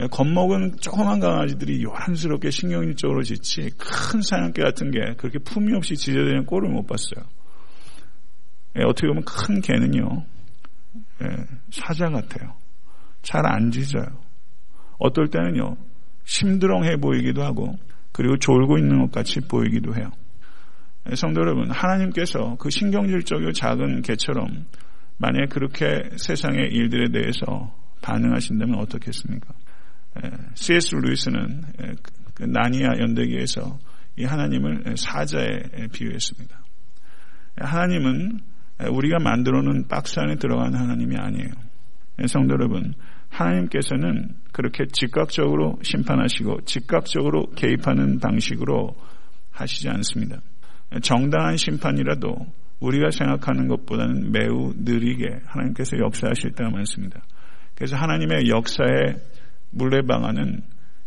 예, 0.00 0.06
겁먹은 0.08 0.76
조그만 0.80 1.20
강아지들이 1.20 1.82
요란스럽게 1.82 2.50
신경질적으로 2.50 3.22
짖지 3.22 3.70
큰 3.78 4.22
사냥개 4.22 4.62
같은 4.62 4.90
게 4.90 5.14
그렇게 5.16 5.38
품위 5.38 5.74
없이 5.76 5.96
짖어대는 5.96 6.46
꼴을 6.46 6.70
못 6.70 6.86
봤어요. 6.86 7.24
예, 8.78 8.82
어떻게 8.84 9.06
보면 9.08 9.24
큰 9.24 9.60
개는요 9.60 10.24
예, 11.22 11.26
사자 11.70 12.08
같아요. 12.08 12.54
잘 13.22 13.44
안 13.46 13.70
짖어요. 13.70 14.06
어떨 14.98 15.28
때는요 15.28 15.76
심드렁해 16.24 16.96
보이기도 16.96 17.42
하고 17.42 17.76
그리고 18.12 18.36
졸고 18.38 18.78
있는 18.78 19.00
것 19.00 19.10
같이 19.12 19.40
보이기도 19.40 19.94
해요. 19.96 20.10
성도 21.14 21.40
여러분, 21.42 21.70
하나님께서 21.70 22.56
그 22.58 22.70
신경질적이고 22.70 23.52
작은 23.52 24.02
개처럼 24.02 24.66
만약에 25.18 25.46
그렇게 25.46 26.08
세상의 26.16 26.70
일들에 26.72 27.10
대해서 27.12 27.74
반응하신다면 28.02 28.78
어떻겠습니까? 28.78 29.54
C.S. 30.54 30.94
루이스는 30.96 31.62
그 32.34 32.44
나니아 32.44 32.98
연대기에서 32.98 33.78
이 34.16 34.24
하나님을 34.24 34.96
사자에 34.96 35.88
비유했습니다. 35.92 36.58
하나님은 37.56 38.40
우리가 38.90 39.18
만들어 39.18 39.62
놓은 39.62 39.86
박스 39.88 40.18
안에 40.18 40.36
들어간 40.36 40.74
하나님이 40.74 41.16
아니에요. 41.16 41.50
성도 42.26 42.54
여러분, 42.54 42.94
하나님께서는 43.28 44.30
그렇게 44.52 44.84
즉각적으로 44.90 45.78
심판하시고 45.82 46.62
즉각적으로 46.64 47.50
개입하는 47.56 48.20
방식으로 48.20 48.94
하시지 49.50 49.88
않습니다. 49.88 50.38
정당한 51.02 51.56
심판이라도 51.56 52.34
우리가 52.80 53.10
생각하는 53.10 53.68
것보다는 53.68 54.32
매우 54.32 54.72
느리게 54.76 55.40
하나님께서 55.46 55.98
역사하실 55.98 56.52
때가 56.52 56.70
많습니다. 56.70 57.22
그래서 57.74 57.96
하나님의 57.96 58.48
역사의 58.48 59.16
물레방아는 59.70 60.62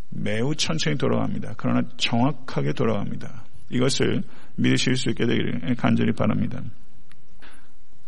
매우 0.10 0.56
천천히 0.56 0.98
돌아갑니다. 0.98 1.54
그러나 1.58 1.82
정확하게 1.98 2.74
돌아갑니다. 2.74 3.46
이것을 3.70 4.24
믿으실 4.56 4.96
수 4.96 5.10
있게 5.10 5.26
되기를 5.26 5.76
간절히 5.76 6.13
바랍니다. 6.13 6.62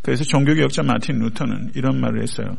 그래서 0.02 0.24
종교개혁자 0.24 0.84
마틴 0.84 1.20
루터는 1.20 1.74
이런 1.76 2.00
말을 2.00 2.22
했어요. 2.22 2.58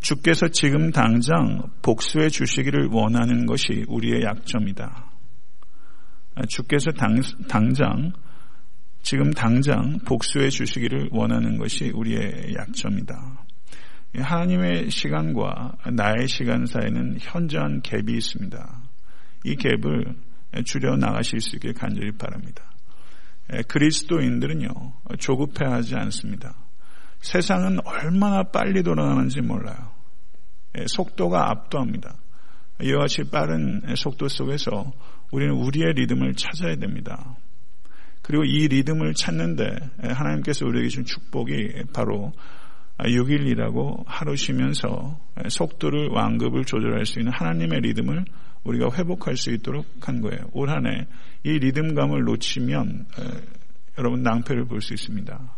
주께서 0.00 0.48
지금 0.48 0.90
당장 0.90 1.62
복수해 1.82 2.28
주시기를 2.28 2.88
원하는 2.90 3.46
것이 3.46 3.84
우리의 3.86 4.22
약점이다. 4.22 5.06
주께서 6.48 6.90
당, 6.92 7.20
당장 7.48 8.12
지금 9.02 9.32
당장 9.32 9.98
복수해 10.04 10.50
주시기를 10.50 11.08
원하는 11.12 11.56
것이 11.58 11.90
우리의 11.90 12.54
약점이다. 12.54 13.44
하나님의 14.16 14.90
시간과 14.90 15.76
나의 15.92 16.28
시간 16.28 16.66
사이에는 16.66 17.18
현저한 17.20 17.82
갭이 17.82 18.10
있습니다. 18.16 18.82
이 19.44 19.56
갭을 19.56 20.16
줄여 20.64 20.96
나가실 20.96 21.40
수 21.40 21.56
있길 21.56 21.74
간절히 21.74 22.12
바랍니다. 22.12 22.70
그리스도인들은요, 23.68 24.68
조급해하지 25.18 25.94
않습니다. 25.96 26.54
세상은 27.20 27.78
얼마나 27.84 28.44
빨리 28.44 28.82
돌아가는지 28.82 29.40
몰라요. 29.40 29.92
속도가 30.86 31.50
압도합니다. 31.50 32.16
이와 32.82 33.00
같이 33.00 33.24
빠른 33.30 33.82
속도 33.96 34.28
속에서 34.28 34.92
우리는 35.30 35.54
우리의 35.54 35.92
리듬을 35.94 36.34
찾아야 36.34 36.76
됩니다. 36.76 37.36
그리고 38.30 38.44
이 38.44 38.68
리듬을 38.68 39.14
찾는데 39.14 39.64
하나님께서 40.02 40.64
우리에게 40.64 40.88
준 40.88 41.04
축복이 41.04 41.82
바로 41.92 42.32
6일이라고 42.98 44.04
하루 44.06 44.36
쉬면서 44.36 45.18
속도를 45.48 46.10
완급을 46.10 46.64
조절할 46.64 47.06
수 47.06 47.18
있는 47.18 47.32
하나님의 47.32 47.80
리듬을 47.80 48.24
우리가 48.62 48.94
회복할 48.96 49.36
수 49.36 49.50
있도록 49.50 49.84
한 50.02 50.20
거예요. 50.20 50.48
올 50.52 50.70
한 50.70 50.86
해 50.86 51.06
이 51.42 51.58
리듬감을 51.58 52.22
놓치면 52.22 53.06
여러분 53.98 54.22
낭패를 54.22 54.66
볼 54.66 54.80
수 54.80 54.94
있습니다. 54.94 55.56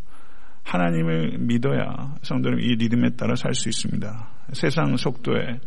하나님을 0.62 1.40
믿어야 1.40 2.14
성도는 2.22 2.61
이 2.61 2.76
리듬에 2.76 3.11
따라 3.18 3.35
살 3.35 3.52
수 3.54 3.68
있습니다. 3.68 4.30
세상 4.54 4.96
속도에 4.96 5.61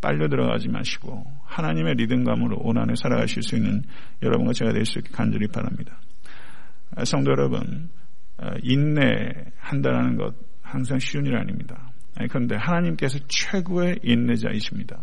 빨려 0.00 0.28
들어가지 0.28 0.68
마시고 0.68 1.24
하나님의 1.44 1.94
리듬감으로 1.94 2.58
온안에 2.58 2.94
살아가실 2.96 3.42
수 3.42 3.56
있는 3.56 3.82
여러분과 4.22 4.52
제가 4.52 4.72
될 4.72 4.84
수 4.84 4.98
있게 4.98 5.10
간절히 5.12 5.48
바랍니다. 5.48 6.00
성도 7.04 7.32
여러분, 7.32 7.90
인내한다는 8.62 10.16
것 10.16 10.34
항상 10.62 10.98
쉬운 10.98 11.26
일 11.26 11.36
아닙니다. 11.36 11.92
그런데 12.28 12.56
하나님께서 12.56 13.18
최고의 13.28 14.00
인내자이십니다. 14.02 15.00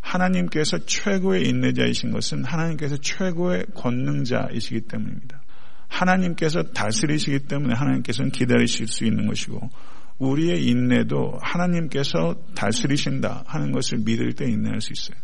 하나님께서 0.00 0.78
최고의 0.78 1.48
인내자이신 1.48 2.10
것은 2.10 2.44
하나님께서 2.44 2.96
최고의 2.98 3.66
권능자이시기 3.74 4.82
때문입니다. 4.82 5.40
하나님께서 5.88 6.62
다스리시기 6.62 7.46
때문에 7.46 7.74
하나님께서는 7.74 8.30
기다리실 8.30 8.88
수 8.88 9.04
있는 9.04 9.26
것이고 9.26 9.70
우리의 10.18 10.66
인내도 10.66 11.38
하나님께서 11.42 12.34
다스리신다 12.54 13.44
하는 13.46 13.72
것을 13.72 13.98
믿을 14.04 14.32
때 14.32 14.44
인내할 14.46 14.80
수 14.80 14.92
있어요. 14.92 15.18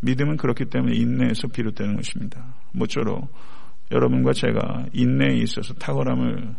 믿음은 0.00 0.36
그렇기 0.36 0.66
때문에 0.66 0.96
인내에서 0.96 1.48
비롯되는 1.48 1.96
것입니다. 1.96 2.54
모쪼록 2.72 3.28
여러분과 3.90 4.32
제가 4.32 4.86
인내에 4.92 5.38
있어서 5.38 5.74
탁월함을 5.74 6.54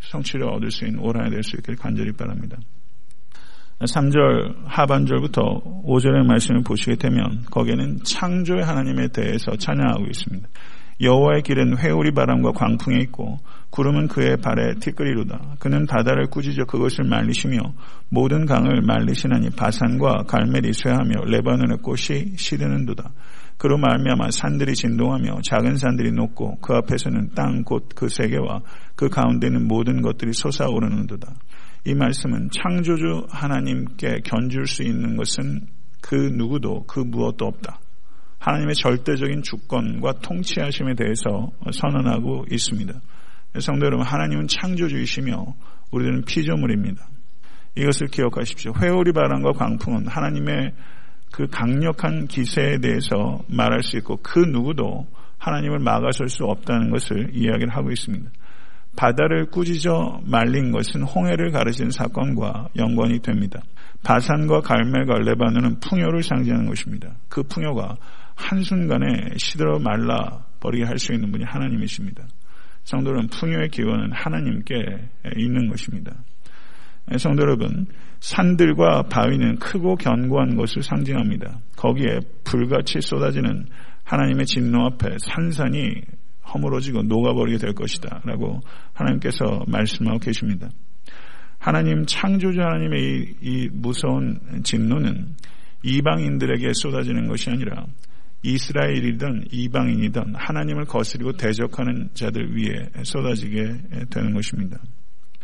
성취를 0.00 0.48
얻을 0.48 0.70
수 0.70 0.86
있는 0.86 1.00
오라이 1.00 1.30
될수 1.30 1.56
있길 1.56 1.76
간절히 1.76 2.12
바랍니다. 2.12 2.58
3절 3.80 4.66
하반절부터 4.66 5.42
5절의 5.84 6.26
말씀을 6.26 6.62
보시게 6.62 6.96
되면 6.96 7.44
거기에는 7.50 8.02
창조의 8.04 8.62
하나님에 8.62 9.08
대해서 9.08 9.56
찬양하고 9.56 10.04
있습니다. 10.06 10.48
여호와의 11.00 11.42
길은 11.42 11.78
회오리 11.78 12.12
바람과 12.12 12.52
광풍에 12.52 12.98
있고 13.04 13.38
구름은 13.70 14.08
그의 14.08 14.36
발에 14.36 14.74
티끌이로다. 14.80 15.56
그는 15.58 15.86
바다를 15.86 16.26
꾸짖어 16.26 16.64
그것을 16.66 17.04
말리시며 17.04 17.58
모든 18.10 18.44
강을 18.44 18.82
말리시나니 18.82 19.50
바산과 19.50 20.24
갈멜이 20.24 20.72
쇠하며 20.72 21.24
레바논의 21.26 21.78
꽃이 21.78 22.36
시드는도다. 22.36 23.10
그로 23.56 23.76
말미암아 23.78 24.30
산들이 24.30 24.74
진동하며 24.74 25.40
작은 25.42 25.76
산들이 25.76 26.12
녹고 26.12 26.58
그 26.60 26.74
앞에서는 26.74 27.30
땅 27.34 27.64
곧 27.66 27.94
그 27.94 28.08
세계와 28.08 28.62
그 28.96 29.08
가운데는 29.08 29.68
모든 29.68 30.02
것들이 30.02 30.32
솟아오르는도다. 30.32 31.34
이 31.86 31.94
말씀은 31.94 32.50
창조주 32.52 33.26
하나님께 33.30 34.20
견줄 34.24 34.66
수 34.66 34.82
있는 34.82 35.16
것은 35.16 35.66
그 36.02 36.14
누구도 36.14 36.84
그 36.86 37.00
무엇도 37.00 37.46
없다. 37.46 37.80
하나님의 38.40 38.74
절대적인 38.74 39.42
주권과 39.42 40.14
통치하심에 40.22 40.94
대해서 40.94 41.50
선언하고 41.72 42.46
있습니다. 42.50 42.92
성도 43.60 43.86
여러분, 43.86 44.06
하나님은 44.06 44.48
창조주이시며 44.48 45.54
우리들은 45.92 46.24
피조물입니다. 46.24 47.06
이것을 47.76 48.08
기억하십시오. 48.08 48.72
회오리 48.80 49.12
바람과 49.12 49.52
광풍은 49.52 50.08
하나님의 50.08 50.72
그 51.30 51.46
강력한 51.48 52.26
기세에 52.26 52.78
대해서 52.78 53.40
말할 53.48 53.82
수 53.82 53.96
있고 53.98 54.16
그 54.22 54.40
누구도 54.40 55.06
하나님을 55.38 55.78
막아설 55.78 56.28
수 56.28 56.44
없다는 56.44 56.90
것을 56.90 57.30
이야기를 57.34 57.68
하고 57.68 57.90
있습니다. 57.90 58.30
바다를 58.96 59.46
꾸짖어 59.50 60.22
말린 60.24 60.72
것은 60.72 61.02
홍해를 61.02 61.52
가르친 61.52 61.90
사건과 61.90 62.68
연관이 62.76 63.20
됩니다. 63.20 63.60
바산과 64.02 64.60
갈멜과 64.62 65.18
레바논은 65.20 65.80
풍요를 65.80 66.22
상징하는 66.22 66.66
것입니다. 66.66 67.14
그 67.28 67.42
풍요가 67.44 67.96
한순간에 68.40 69.34
시들어 69.36 69.78
말라 69.78 70.44
버리게 70.60 70.84
할 70.84 70.98
수 70.98 71.12
있는 71.12 71.30
분이 71.30 71.44
하나님이십니다. 71.44 72.26
성도는 72.84 73.28
풍요의 73.28 73.68
기원은 73.68 74.12
하나님께 74.12 74.74
있는 75.36 75.68
것입니다. 75.68 76.12
성도 77.18 77.42
여러분, 77.42 77.86
산들과 78.20 79.02
바위는 79.04 79.56
크고 79.56 79.96
견고한 79.96 80.56
것을 80.56 80.82
상징합니다. 80.82 81.60
거기에 81.76 82.20
불같이 82.44 83.00
쏟아지는 83.00 83.66
하나님의 84.04 84.46
진노 84.46 84.86
앞에 84.86 85.16
산산이 85.18 86.02
허물어지고 86.52 87.02
녹아버리게 87.02 87.58
될 87.58 87.74
것이다. 87.74 88.22
라고 88.24 88.60
하나님께서 88.92 89.64
말씀하고 89.66 90.18
계십니다. 90.18 90.68
하나님 91.58 92.06
창조주 92.06 92.60
하나님의 92.60 93.02
이, 93.02 93.34
이 93.42 93.68
무서운 93.72 94.38
진노는 94.62 95.36
이방인들에게 95.82 96.72
쏟아지는 96.72 97.28
것이 97.28 97.50
아니라 97.50 97.86
이스라엘이든 98.42 99.48
이방인이든 99.50 100.34
하나님을 100.34 100.84
거스리고 100.86 101.32
대적하는 101.32 102.08
자들 102.14 102.56
위에 102.56 102.88
쏟아지게 103.02 104.06
되는 104.10 104.34
것입니다. 104.34 104.78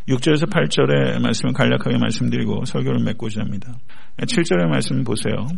6절에서 0.08 0.48
8절의 0.50 1.20
말씀을 1.20 1.52
간략하게 1.52 1.98
말씀드리고 1.98 2.64
설교를 2.64 3.02
맺고자 3.04 3.40
합니다. 3.42 3.74
7절의 4.18 4.66
말씀 4.68 5.02
보세요. 5.04 5.48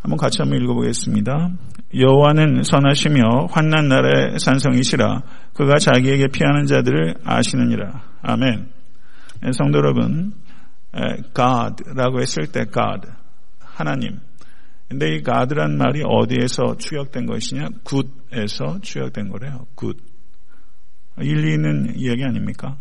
한번 0.00 0.16
같이 0.16 0.38
한번 0.40 0.62
읽어보겠습니다. 0.62 1.50
여호와는 1.94 2.62
선하시며 2.62 3.48
환난 3.50 3.88
날의 3.88 4.38
산성이시라 4.38 5.22
그가 5.52 5.76
자기에게 5.76 6.28
피하는 6.28 6.64
자들을 6.64 7.16
아시느니라. 7.22 8.02
아멘. 8.22 8.68
성도 9.52 9.78
여러분, 9.78 10.32
God라고 11.34 12.20
했을 12.20 12.46
때 12.46 12.64
God, 12.64 13.06
하나님. 13.60 14.20
근데 14.90 15.14
이 15.14 15.22
God란 15.22 15.78
말이 15.78 16.02
어디에서 16.04 16.76
축약된 16.76 17.26
것이냐? 17.26 17.68
Good에서 17.84 18.80
축약된 18.82 19.28
거래요. 19.28 19.68
Good. 19.76 19.96
일리 21.18 21.54
있는 21.54 21.94
이야기 21.96 22.24
아닙니까? 22.24 22.76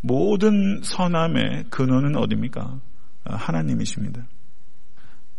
모든 0.00 0.82
선함의 0.84 1.64
근원은 1.68 2.16
어디입니까? 2.16 2.80
하나님이십니다. 3.24 4.24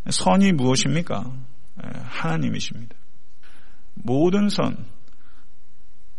선이 0.10 0.52
무엇입니까? 0.52 1.32
하나님이십니다. 1.78 2.96
모든 3.94 4.50
선, 4.50 4.86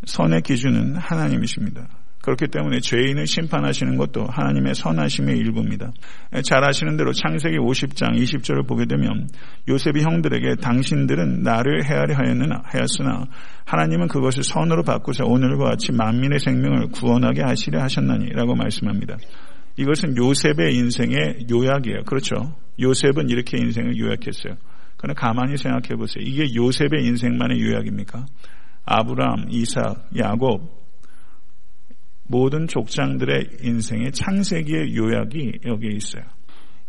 선의 0.05 0.41
기준은 0.41 0.95
하나님이십니다. 0.95 1.87
그렇기 2.25 2.47
때문에 2.47 2.79
죄인을 2.79 3.27
심판하시는 3.27 3.97
것도 3.97 4.25
하나님의 4.25 4.73
선하심의 4.73 5.37
일부입니다. 5.37 5.91
잘 6.43 6.67
아시는 6.67 6.97
대로 6.97 7.13
창세기 7.13 7.57
50장 7.57 8.19
20절을 8.19 8.67
보게 8.67 8.85
되면 8.85 9.29
요셉이 9.69 10.01
형들에게 10.01 10.55
당신들은 10.55 11.43
나를 11.43 11.85
헤아려 11.85 12.15
하였으나 12.15 13.25
하나님은 13.65 14.07
그것을 14.07 14.43
선으로 14.43 14.81
바꾸사 14.81 15.23
오늘과 15.23 15.65
같이 15.69 15.91
만민의 15.91 16.39
생명을 16.39 16.87
구원하게 16.87 17.43
하시려 17.43 17.79
하셨나니라고 17.79 18.55
말씀합니다. 18.55 19.17
이것은 19.77 20.17
요셉의 20.17 20.73
인생의 20.73 21.45
요약이에요. 21.51 22.05
그렇죠? 22.05 22.55
요셉은 22.79 23.29
이렇게 23.29 23.57
인생을 23.57 23.99
요약했어요. 23.99 24.55
그러나 24.97 25.13
가만히 25.13 25.57
생각해 25.57 25.89
보세요. 25.95 26.23
이게 26.25 26.55
요셉의 26.55 27.05
인생만의 27.05 27.61
요약입니까? 27.61 28.25
아브람, 28.85 29.47
이삭, 29.49 30.09
야곱 30.17 30.84
모든 32.27 32.67
족장들의 32.67 33.57
인생의 33.61 34.11
창세기의 34.11 34.95
요약이 34.95 35.59
여기에 35.65 35.91
있어요. 35.91 36.23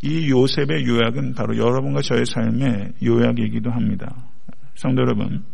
이 0.03 0.31
요셉의 0.31 0.87
요약은 0.87 1.35
바로 1.35 1.57
여러분과 1.57 2.01
저의 2.03 2.27
삶의 2.27 2.93
요약이기도 3.03 3.71
합니다. 3.71 4.15
성도 4.75 5.03
여러분, 5.03 5.45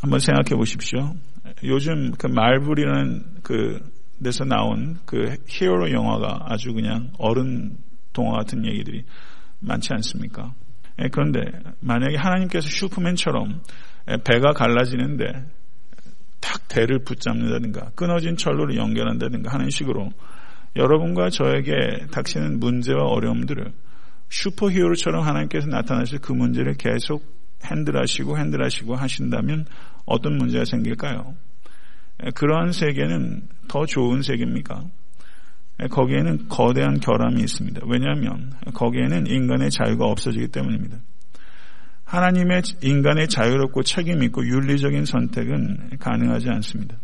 한번 0.00 0.18
생각해 0.20 0.56
보십시오. 0.56 1.14
요즘 1.64 2.12
그 2.12 2.26
말불이라는 2.26 3.24
그 3.42 3.80
데서 4.22 4.44
나온 4.44 4.98
그 5.06 5.36
히어로 5.46 5.90
영화가 5.92 6.46
아주 6.48 6.72
그냥 6.72 7.10
어른 7.18 7.76
동화 8.12 8.38
같은 8.38 8.64
얘기들이 8.66 9.04
많지 9.60 9.88
않습니까? 9.92 10.54
예, 11.02 11.08
그런데 11.10 11.40
만약에 11.80 12.16
하나님께서 12.16 12.68
슈퍼맨처럼 12.68 13.62
배가 14.24 14.52
갈라지는데 14.52 15.46
탁 16.40 16.68
대를 16.68 17.00
붙잡는다든가 17.00 17.90
끊어진 17.94 18.36
철로를 18.36 18.76
연결한다든가 18.76 19.52
하는 19.52 19.70
식으로 19.70 20.10
여러분과 20.76 21.30
저에게 21.30 22.06
닥치는 22.10 22.60
문제와 22.60 23.04
어려움들을 23.04 23.72
슈퍼 24.28 24.70
히어로처럼 24.70 25.26
하나님께서 25.26 25.68
나타나실 25.68 26.20
그 26.20 26.32
문제를 26.32 26.74
계속 26.74 27.24
핸들하시고 27.64 28.38
핸들하시고 28.38 28.94
하신다면 28.94 29.66
어떤 30.06 30.36
문제가 30.38 30.64
생길까요? 30.64 31.34
그러한 32.34 32.72
세계는 32.72 33.48
더 33.68 33.86
좋은 33.86 34.22
세계입니까? 34.22 34.84
거기에는 35.90 36.48
거대한 36.48 37.00
결함이 37.00 37.40
있습니다. 37.40 37.80
왜냐하면 37.86 38.52
거기에는 38.74 39.26
인간의 39.26 39.70
자유가 39.70 40.06
없어지기 40.06 40.48
때문입니다. 40.48 40.98
하나님의 42.10 42.62
인간의 42.82 43.28
자유롭고 43.28 43.84
책임있고 43.84 44.44
윤리적인 44.44 45.04
선택은 45.04 45.98
가능하지 46.00 46.48
않습니다. 46.48 46.96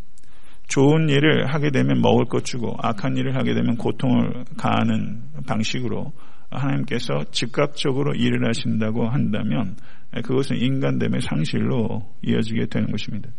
좋은 0.67 1.09
일을 1.09 1.47
하게 1.47 1.71
되면 1.71 2.01
먹을 2.01 2.25
것 2.25 2.45
주고 2.45 2.77
악한 2.83 3.17
일을 3.17 3.37
하게 3.37 3.55
되면 3.55 3.77
고통을 3.77 4.45
가하는 4.57 5.23
방식으로 5.47 6.13
하나님께서 6.51 7.25
즉각적으로 7.31 8.15
일을 8.15 8.49
하신다고 8.49 9.09
한다면 9.09 9.77
그것은 10.25 10.57
인간됨의 10.57 11.21
상실로 11.21 12.03
이어지게 12.23 12.67
되는 12.67 12.91
것입니다. 12.91 13.31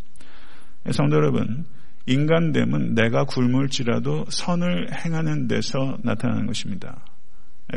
성도 0.92 1.18
여러분, 1.18 1.66
인간됨은 2.06 2.96
내가 2.96 3.26
굶을지라도 3.26 4.24
선을 4.30 4.88
행하는 4.94 5.50
데서 5.50 5.98
나타나는 6.02 6.48
것입니다. 6.48 7.02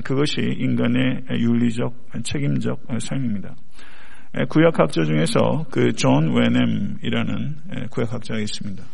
그것이 0.04 0.40
인간의 0.40 1.24
윤리적, 1.30 1.94
책임적 2.22 2.80
삶입니다. 3.00 3.56
구약학자 4.48 5.02
중에서 5.04 5.66
그 5.70 5.92
존 5.92 6.32
웨넴이라는 6.32 7.88
구약학자가 7.90 8.38
있습니다. 8.38 8.84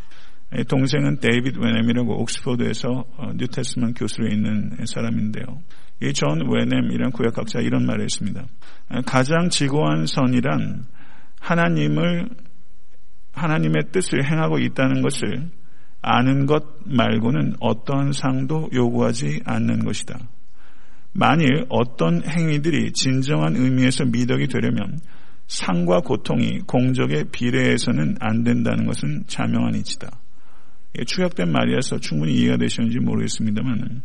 동생은 0.68 1.18
데이빗 1.20 1.58
웨넴이라고 1.58 2.22
옥스퍼드에서 2.22 2.88
어, 3.16 3.32
New 3.36 3.51
Testament 3.51 3.94
교수로 3.94 4.28
있는 4.28 4.70
사람인데요. 4.86 5.44
이 6.02 6.12
존 6.12 6.48
웨넴이라는 6.50 7.10
구약학자 7.10 7.60
이런 7.60 7.84
말을 7.84 8.04
했습니다. 8.04 8.46
가장 9.06 9.48
지고한 9.50 10.06
선이란 10.06 10.84
하나님을 11.40 12.28
하나님의 13.32 13.82
뜻을 13.92 14.24
행하고 14.30 14.58
있다는 14.58 15.02
것을 15.02 15.50
아는 16.00 16.46
것 16.46 16.64
말고는 16.86 17.54
어떠한 17.60 18.12
상도 18.12 18.70
요구하지 18.72 19.40
않는 19.44 19.84
것이다. 19.84 20.18
만일 21.18 21.64
어떤 21.70 22.22
행위들이 22.28 22.92
진정한 22.92 23.56
의미에서 23.56 24.04
미덕이 24.04 24.48
되려면 24.48 25.00
상과 25.46 26.00
고통이 26.00 26.60
공적에 26.66 27.24
비례해서는 27.32 28.16
안 28.20 28.44
된다는 28.44 28.84
것은 28.84 29.24
자명한 29.26 29.74
이치다. 29.76 30.10
추격된 31.06 31.50
말이어서 31.50 31.98
충분히 32.00 32.34
이해가 32.34 32.58
되시는지 32.58 32.98
모르겠습니다만 32.98 34.02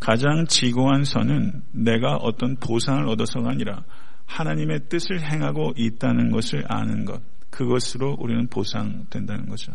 가장 0.00 0.46
지고한 0.46 1.04
선은 1.04 1.62
내가 1.72 2.16
어떤 2.16 2.56
보상을 2.56 3.06
얻어서가 3.08 3.50
아니라 3.50 3.84
하나님의 4.24 4.88
뜻을 4.88 5.20
행하고 5.30 5.74
있다는 5.76 6.30
것을 6.30 6.64
아는 6.66 7.04
것. 7.04 7.20
그것으로 7.50 8.16
우리는 8.18 8.46
보상된다는 8.46 9.48
거죠. 9.48 9.72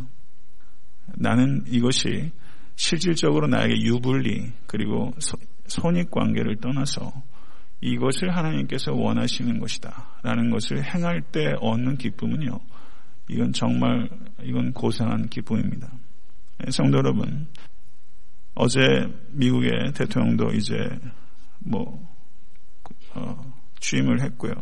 나는 1.15 1.63
이것이 1.67 2.31
실질적으로 2.75 3.47
나에게 3.47 3.75
유불리 3.81 4.51
그리고 4.65 5.13
손익 5.67 6.11
관계를 6.11 6.57
떠나서 6.57 7.11
이것을 7.81 8.35
하나님께서 8.35 8.93
원하시는 8.93 9.59
것이다. 9.59 10.19
라는 10.23 10.49
것을 10.49 10.83
행할 10.83 11.21
때 11.21 11.53
얻는 11.59 11.97
기쁨은요. 11.97 12.59
이건 13.29 13.53
정말 13.53 14.09
이건 14.41 14.73
고상한 14.73 15.27
기쁨입니다. 15.27 15.91
성도 16.69 16.97
여러분, 16.97 17.47
어제 18.55 18.79
미국의 19.31 19.93
대통령도 19.93 20.53
이제 20.53 20.75
뭐 21.59 22.07
어, 23.13 23.53
취임을 23.79 24.21
했고요. 24.21 24.53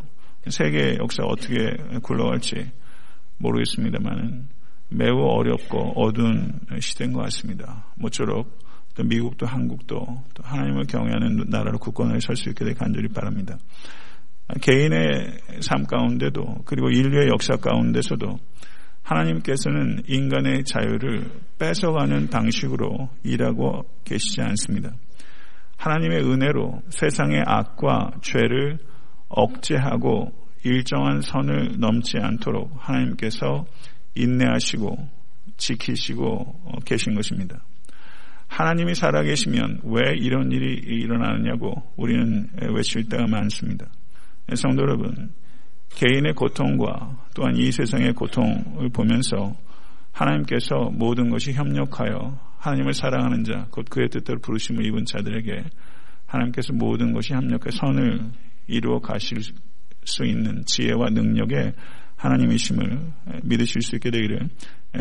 세계 0.49 0.97
역사 0.97 1.23
어떻게 1.23 1.77
굴러갈지 2.01 2.71
모르겠습니다만은 3.37 4.49
매우 4.89 5.17
어렵고 5.17 5.93
어두운 5.95 6.59
시대인 6.79 7.13
것 7.13 7.21
같습니다. 7.23 7.85
모쪼록 7.95 8.59
또 8.95 9.03
미국도 9.03 9.45
한국도 9.45 9.97
또 10.33 10.43
하나님을 10.43 10.85
경외하는 10.85 11.45
나라로 11.49 11.77
국권을 11.79 12.21
설수 12.21 12.49
있게 12.49 12.65
되길 12.65 12.79
간절히 12.79 13.07
바랍니다. 13.09 13.57
개인의 14.61 15.39
삶 15.61 15.83
가운데도 15.83 16.63
그리고 16.65 16.89
인류의 16.89 17.29
역사 17.29 17.55
가운데서도 17.57 18.39
하나님께서는 19.03 20.03
인간의 20.07 20.63
자유를 20.63 21.29
뺏어가는 21.59 22.29
방식으로 22.29 23.09
일하고 23.23 23.85
계시지 24.03 24.41
않습니다. 24.41 24.91
하나님의 25.77 26.23
은혜로 26.23 26.81
세상의 26.89 27.43
악과 27.45 28.11
죄를 28.21 28.79
억제하고 29.27 30.31
일정한 30.63 31.21
선을 31.21 31.79
넘지 31.79 32.17
않도록 32.17 32.71
하나님께서 32.77 33.65
인내하시고 34.15 35.09
지키시고 35.57 36.81
계신 36.85 37.13
것입니다. 37.13 37.61
하나님이 38.47 38.95
살아계시면 38.95 39.81
왜 39.83 40.15
이런 40.15 40.51
일이 40.51 40.75
일어나느냐고 40.75 41.83
우리는 41.95 42.49
외칠 42.73 43.09
때가 43.09 43.27
많습니다. 43.27 43.87
성도 44.55 44.83
여러분, 44.83 45.33
개인의 45.95 46.33
고통과 46.33 47.17
또한 47.33 47.55
이 47.57 47.71
세상의 47.71 48.13
고통을 48.13 48.89
보면서 48.89 49.55
하나님께서 50.11 50.89
모든 50.91 51.29
것이 51.29 51.53
협력하여 51.53 52.39
하나님을 52.59 52.93
사랑하는 52.93 53.43
자, 53.43 53.67
곧 53.69 53.85
그의 53.89 54.09
뜻대로 54.09 54.39
부르심을 54.39 54.85
입은 54.85 55.05
자들에게 55.05 55.63
하나님께서 56.25 56.73
모든 56.73 57.13
것이 57.13 57.33
협력해 57.33 57.71
선을 57.71 58.31
이루어 58.67 58.99
가실 58.99 59.39
수 60.03 60.25
있는 60.25 60.63
지혜와 60.65 61.09
능력의 61.11 61.73
하나님이심을 62.15 62.99
믿으실 63.43 63.81
수 63.81 63.95
있게 63.95 64.09
되기를 64.09 64.49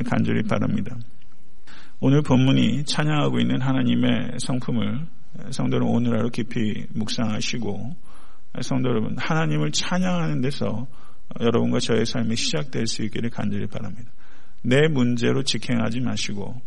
간절히 0.09 0.43
바랍니다. 0.43 0.97
오늘 2.07 2.21
본문이 2.21 2.85
찬양하고 2.85 3.41
있는 3.41 3.63
하나님의 3.63 4.33
성품을 4.39 5.07
성도 5.53 5.79
는 5.79 5.87
오늘 5.87 6.19
하루 6.19 6.29
깊이 6.29 6.85
묵상하시고 6.91 7.97
성도 8.61 8.91
여러분 8.91 9.17
하나님을 9.17 9.73
찬양하는 9.73 10.43
데서 10.43 10.87
여러분과 11.41 11.79
저의 11.79 12.05
삶이 12.05 12.37
시작될 12.37 12.89
수 12.89 13.05
있기를 13.05 13.31
간절히 13.31 13.67
바랍니다. 13.67 14.13
내 14.61 14.87
문제로 14.87 15.45
직행하지 15.45 16.01
마시고 16.01 16.61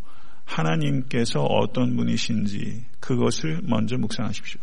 하나님께서 0.44 1.44
어떤 1.44 1.94
분이신지 1.94 2.86
그것을 2.98 3.60
먼저 3.62 3.96
묵상하십시오. 3.96 4.60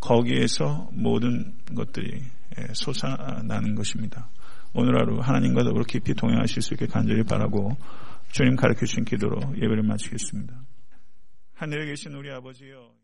거기에서 0.00 0.90
모든 0.92 1.54
것들이 1.74 2.24
솟아나는 2.74 3.74
것입니다. 3.74 4.28
오늘 4.74 5.00
하루 5.00 5.18
하나님과 5.18 5.64
더불어 5.64 5.84
깊이 5.84 6.12
동행하실 6.12 6.60
수 6.60 6.74
있게 6.74 6.84
간절히 6.88 7.22
바라고 7.22 7.74
주님 8.30 8.56
가르쳐 8.56 8.80
주신 8.80 9.04
기도로 9.04 9.40
예배를 9.56 9.82
마치겠습니다. 9.82 10.62
하늘에 11.54 11.86
계신 11.86 12.14
우리 12.14 12.30
아버지여 12.30 12.97